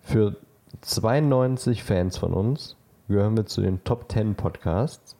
[0.00, 0.36] Für
[0.80, 2.76] 92 Fans von uns
[3.08, 5.16] gehören wir zu den Top 10 Podcasts.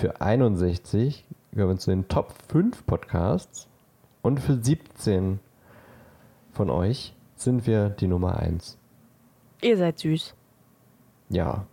[0.00, 3.68] Für 61 gehören wir zu den Top 5 Podcasts.
[4.22, 5.40] Und für 17
[6.52, 8.78] von euch sind wir die Nummer 1.
[9.60, 10.34] ihr seid süß.
[11.28, 11.66] Ja.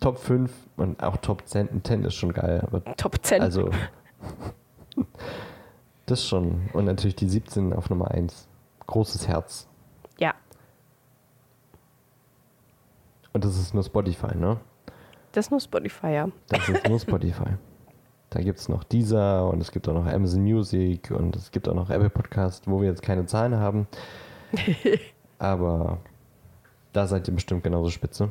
[0.00, 3.42] Top 5 und auch Top 10, 10 ist schon geil, aber Top 10.
[3.42, 3.68] also
[6.06, 6.70] das schon.
[6.72, 8.48] Und natürlich die 17 auf Nummer 1.
[8.86, 9.68] Großes Herz.
[10.18, 10.32] ja,
[13.34, 14.58] Und das ist nur Spotify, ne?
[15.38, 16.28] Das ist nur Spotify, ja.
[16.48, 17.50] Das ist nur Spotify.
[18.30, 21.68] Da gibt es noch Deezer und es gibt auch noch Amazon Music und es gibt
[21.68, 23.86] auch noch Apple Podcast, wo wir jetzt keine Zahlen haben.
[25.38, 25.98] Aber
[26.92, 28.30] Da seid ihr bestimmt genauso spitze.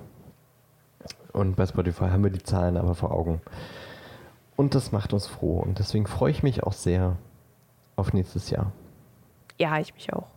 [1.31, 3.41] Und bei Spotify haben wir die Zahlen aber vor Augen.
[4.55, 5.59] Und das macht uns froh.
[5.59, 7.15] Und deswegen freue ich mich auch sehr
[7.95, 8.71] auf nächstes Jahr.
[9.59, 10.27] Ja, ich mich auch.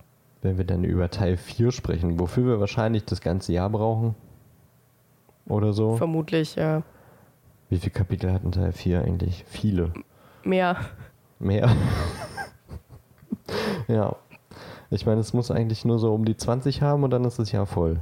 [0.43, 4.15] Wenn wir dann über Teil 4 sprechen, wofür wir wahrscheinlich das ganze Jahr brauchen.
[5.47, 5.97] Oder so.
[5.97, 6.83] Vermutlich, ja.
[7.69, 9.45] Wie viele Kapitel hat ein Teil 4 eigentlich?
[9.47, 9.93] Viele.
[10.43, 10.77] Mehr.
[11.39, 11.71] Mehr.
[13.89, 14.17] ja.
[14.91, 17.53] Ich meine, es muss eigentlich nur so um die 20 haben und dann ist das
[17.53, 18.01] Jahr voll.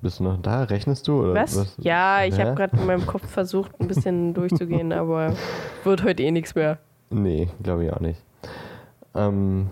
[0.00, 0.62] Bist du noch da?
[0.62, 1.22] Rechnest du?
[1.22, 1.76] Oder Was?
[1.78, 5.34] Ja, ich habe gerade in meinem Kopf versucht, ein bisschen durchzugehen, aber
[5.84, 6.78] wird heute eh nichts mehr.
[7.10, 8.22] Nee, glaube ich auch nicht.
[9.14, 9.70] Ähm,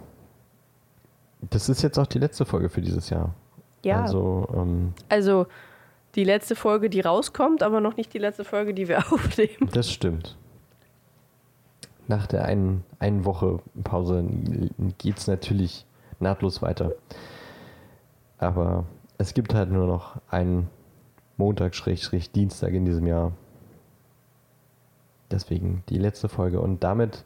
[1.50, 3.34] das ist jetzt auch die letzte Folge für dieses Jahr.
[3.84, 4.02] Ja.
[4.02, 4.46] Also,
[5.08, 5.46] Also, ähm,
[6.14, 9.68] die letzte Folge, die rauskommt, aber noch nicht die letzte Folge, die wir aufnehmen.
[9.72, 10.36] das stimmt.
[12.08, 14.24] Nach der einen, einen Woche Pause
[14.98, 15.84] geht es natürlich
[16.20, 16.92] nahtlos weiter.
[18.38, 18.84] Aber
[19.18, 20.68] es gibt halt nur noch einen
[21.36, 23.32] Montag, Schrägstrich, Dienstag in diesem Jahr.
[25.30, 26.60] Deswegen die letzte Folge.
[26.60, 27.24] Und damit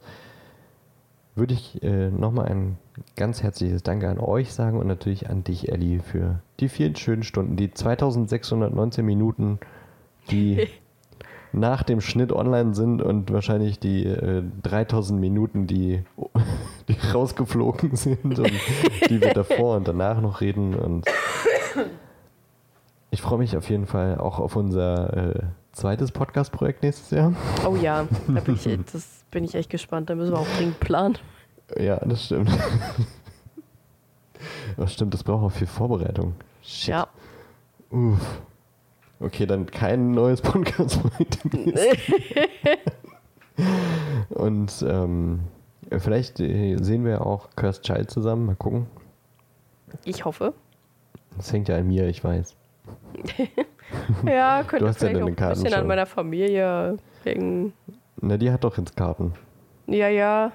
[1.41, 2.77] würde ich äh, nochmal ein
[3.15, 7.23] ganz herzliches Danke an euch sagen und natürlich an dich, Ellie, für die vielen schönen
[7.23, 9.59] Stunden, die 2619 Minuten,
[10.29, 10.67] die
[11.51, 16.03] nach dem Schnitt online sind und wahrscheinlich die äh, 3000 Minuten, die,
[16.87, 18.51] die rausgeflogen sind und
[19.09, 20.75] die wir davor und danach noch reden.
[20.75, 21.05] Und
[23.11, 25.43] ich freue mich auf jeden Fall auch auf unser äh,
[25.73, 27.33] zweites Podcast-Projekt nächstes Jahr.
[27.69, 30.09] Oh ja, da bin ich, das bin ich echt gespannt.
[30.09, 31.17] Da müssen wir auch dringend planen.
[31.77, 32.49] Ja, das stimmt.
[34.75, 36.33] Das stimmt, das braucht auch viel Vorbereitung.
[36.63, 36.87] Shit.
[36.89, 37.07] Ja.
[37.91, 38.41] Uff.
[39.19, 41.37] Okay, dann kein neues Podcast-Projekt.
[44.29, 45.41] Und ähm,
[45.91, 48.47] vielleicht äh, sehen wir auch Cursed Child zusammen.
[48.47, 48.87] Mal gucken.
[50.05, 50.55] Ich hoffe.
[51.37, 52.55] Das hängt ja an mir, ich weiß.
[54.25, 57.73] Ja, könnte Du hast vielleicht auch ein bisschen an meiner Familie hängen.
[58.21, 59.33] Na, die hat doch jetzt Karten.
[59.87, 60.53] Ja, ja.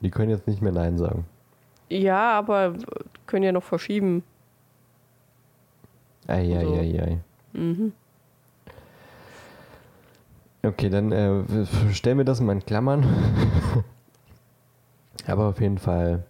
[0.00, 1.24] Die können jetzt nicht mehr Nein sagen.
[1.88, 2.74] Ja, aber
[3.26, 4.22] können ja noch verschieben.
[6.26, 7.18] Eieiei.
[7.52, 7.92] Mhm.
[10.64, 13.04] Okay, dann äh, stellen wir das mal in Klammern.
[15.26, 16.24] Aber auf jeden Fall,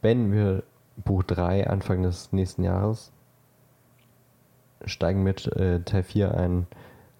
[0.00, 0.62] wenn wir
[0.96, 3.12] Buch 3 Anfang des nächsten Jahres
[4.84, 6.66] steigen mit äh, Teil 4 ein.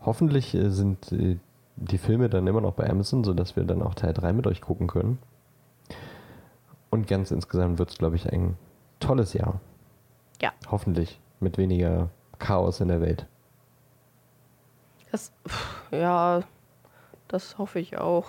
[0.00, 1.38] Hoffentlich äh, sind äh,
[1.76, 4.60] die Filme dann immer noch bei Amazon, sodass wir dann auch Teil 3 mit euch
[4.60, 5.18] gucken können.
[6.90, 8.56] Und ganz insgesamt wird es, glaube ich, ein
[9.00, 9.60] tolles Jahr.
[10.40, 10.52] Ja.
[10.70, 13.26] Hoffentlich mit weniger Chaos in der Welt.
[15.10, 15.32] Das,
[15.90, 16.42] ja,
[17.28, 18.26] das hoffe ich auch.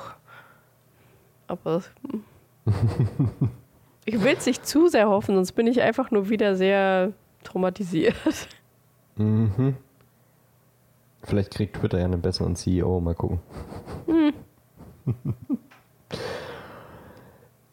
[1.48, 2.24] Aber hm.
[4.06, 8.16] ich will es nicht zu sehr hoffen, sonst bin ich einfach nur wieder sehr traumatisiert.
[9.16, 9.76] Mhm.
[11.24, 13.39] Vielleicht kriegt Twitter ja einen besseren CEO, mal gucken.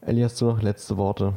[0.02, 1.34] Ellie, hast du noch letzte Worte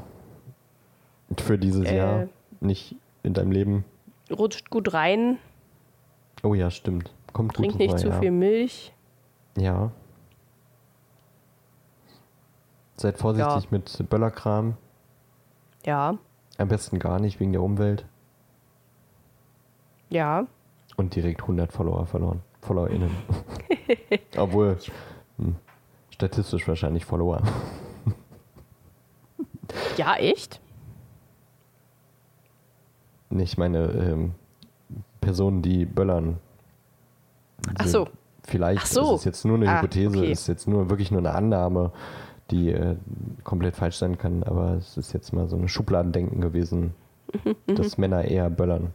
[1.40, 1.98] für dieses Äh.
[1.98, 2.28] Jahr?
[2.60, 3.86] Nicht in deinem Leben?
[4.32, 5.38] Rutscht gut rein,
[6.44, 7.10] Oh ja, stimmt.
[7.32, 8.20] Kommt gut trinkt nicht vorbei, zu ja.
[8.20, 8.94] viel Milch.
[9.58, 9.92] Ja.
[12.98, 14.76] Seid vorsichtig mit Böllerkram.
[15.86, 16.18] Ja,
[16.58, 18.06] Am besten gar nicht wegen der Umwelt.
[20.10, 20.46] ja.
[20.96, 22.42] Und direkt 100 Follower verloren.
[22.62, 23.10] FollowerInnen.
[24.38, 24.78] Obwohl,
[25.38, 25.56] hm,
[26.12, 27.42] statistisch wahrscheinlich Follower.
[29.98, 30.60] Ja, echt?
[33.30, 34.36] Nicht meine ähm,
[35.22, 36.38] Personen, die böllern.
[37.80, 38.08] Ach so.
[38.44, 39.14] Vielleicht Ach so.
[39.16, 40.32] ist es jetzt nur eine Ah, Hypothese, okay.
[40.32, 41.92] ist jetzt nur wirklich nur eine Annahme,
[42.54, 42.96] die äh,
[43.44, 46.94] komplett falsch sein kann, aber es ist jetzt mal so eine Schubladendenken gewesen,
[47.34, 48.94] Mhm, dass Männer eher böllern.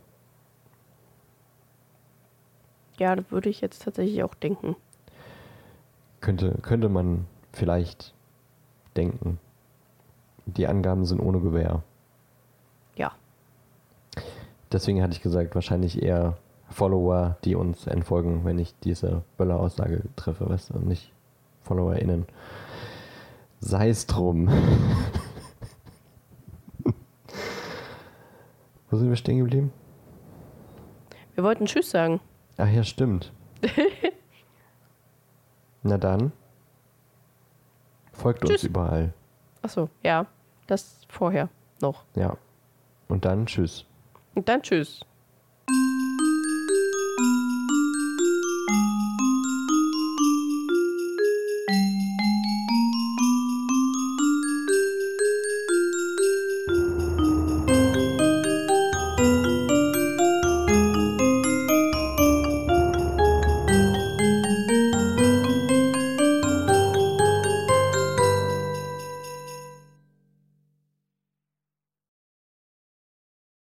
[2.98, 4.76] Ja, das würde ich jetzt tatsächlich auch denken.
[6.20, 8.12] Könnte, könnte man vielleicht
[8.96, 9.38] denken.
[10.46, 11.82] Die Angaben sind ohne Gewähr.
[12.96, 13.12] Ja.
[14.72, 16.36] Deswegen hatte ich gesagt, wahrscheinlich eher
[16.70, 21.12] Follower, die uns entfolgen, wenn ich diese Böller-Aussage treffe, weißt du, und nicht
[21.62, 22.26] FollowerInnen.
[23.61, 24.48] Sei es drum.
[28.90, 29.72] Wo sind wir stehen geblieben?
[31.34, 32.20] Wir wollten Tschüss sagen.
[32.56, 33.32] Ach ja, stimmt.
[35.82, 36.32] Na dann.
[38.12, 38.64] Folgt uns Tschüss.
[38.64, 39.12] überall.
[39.62, 40.26] Achso, ja.
[40.66, 41.48] Das vorher
[41.80, 42.04] noch.
[42.14, 42.36] Ja.
[43.09, 43.86] Und dann tschüss.
[44.34, 45.00] Und dann Tschüss.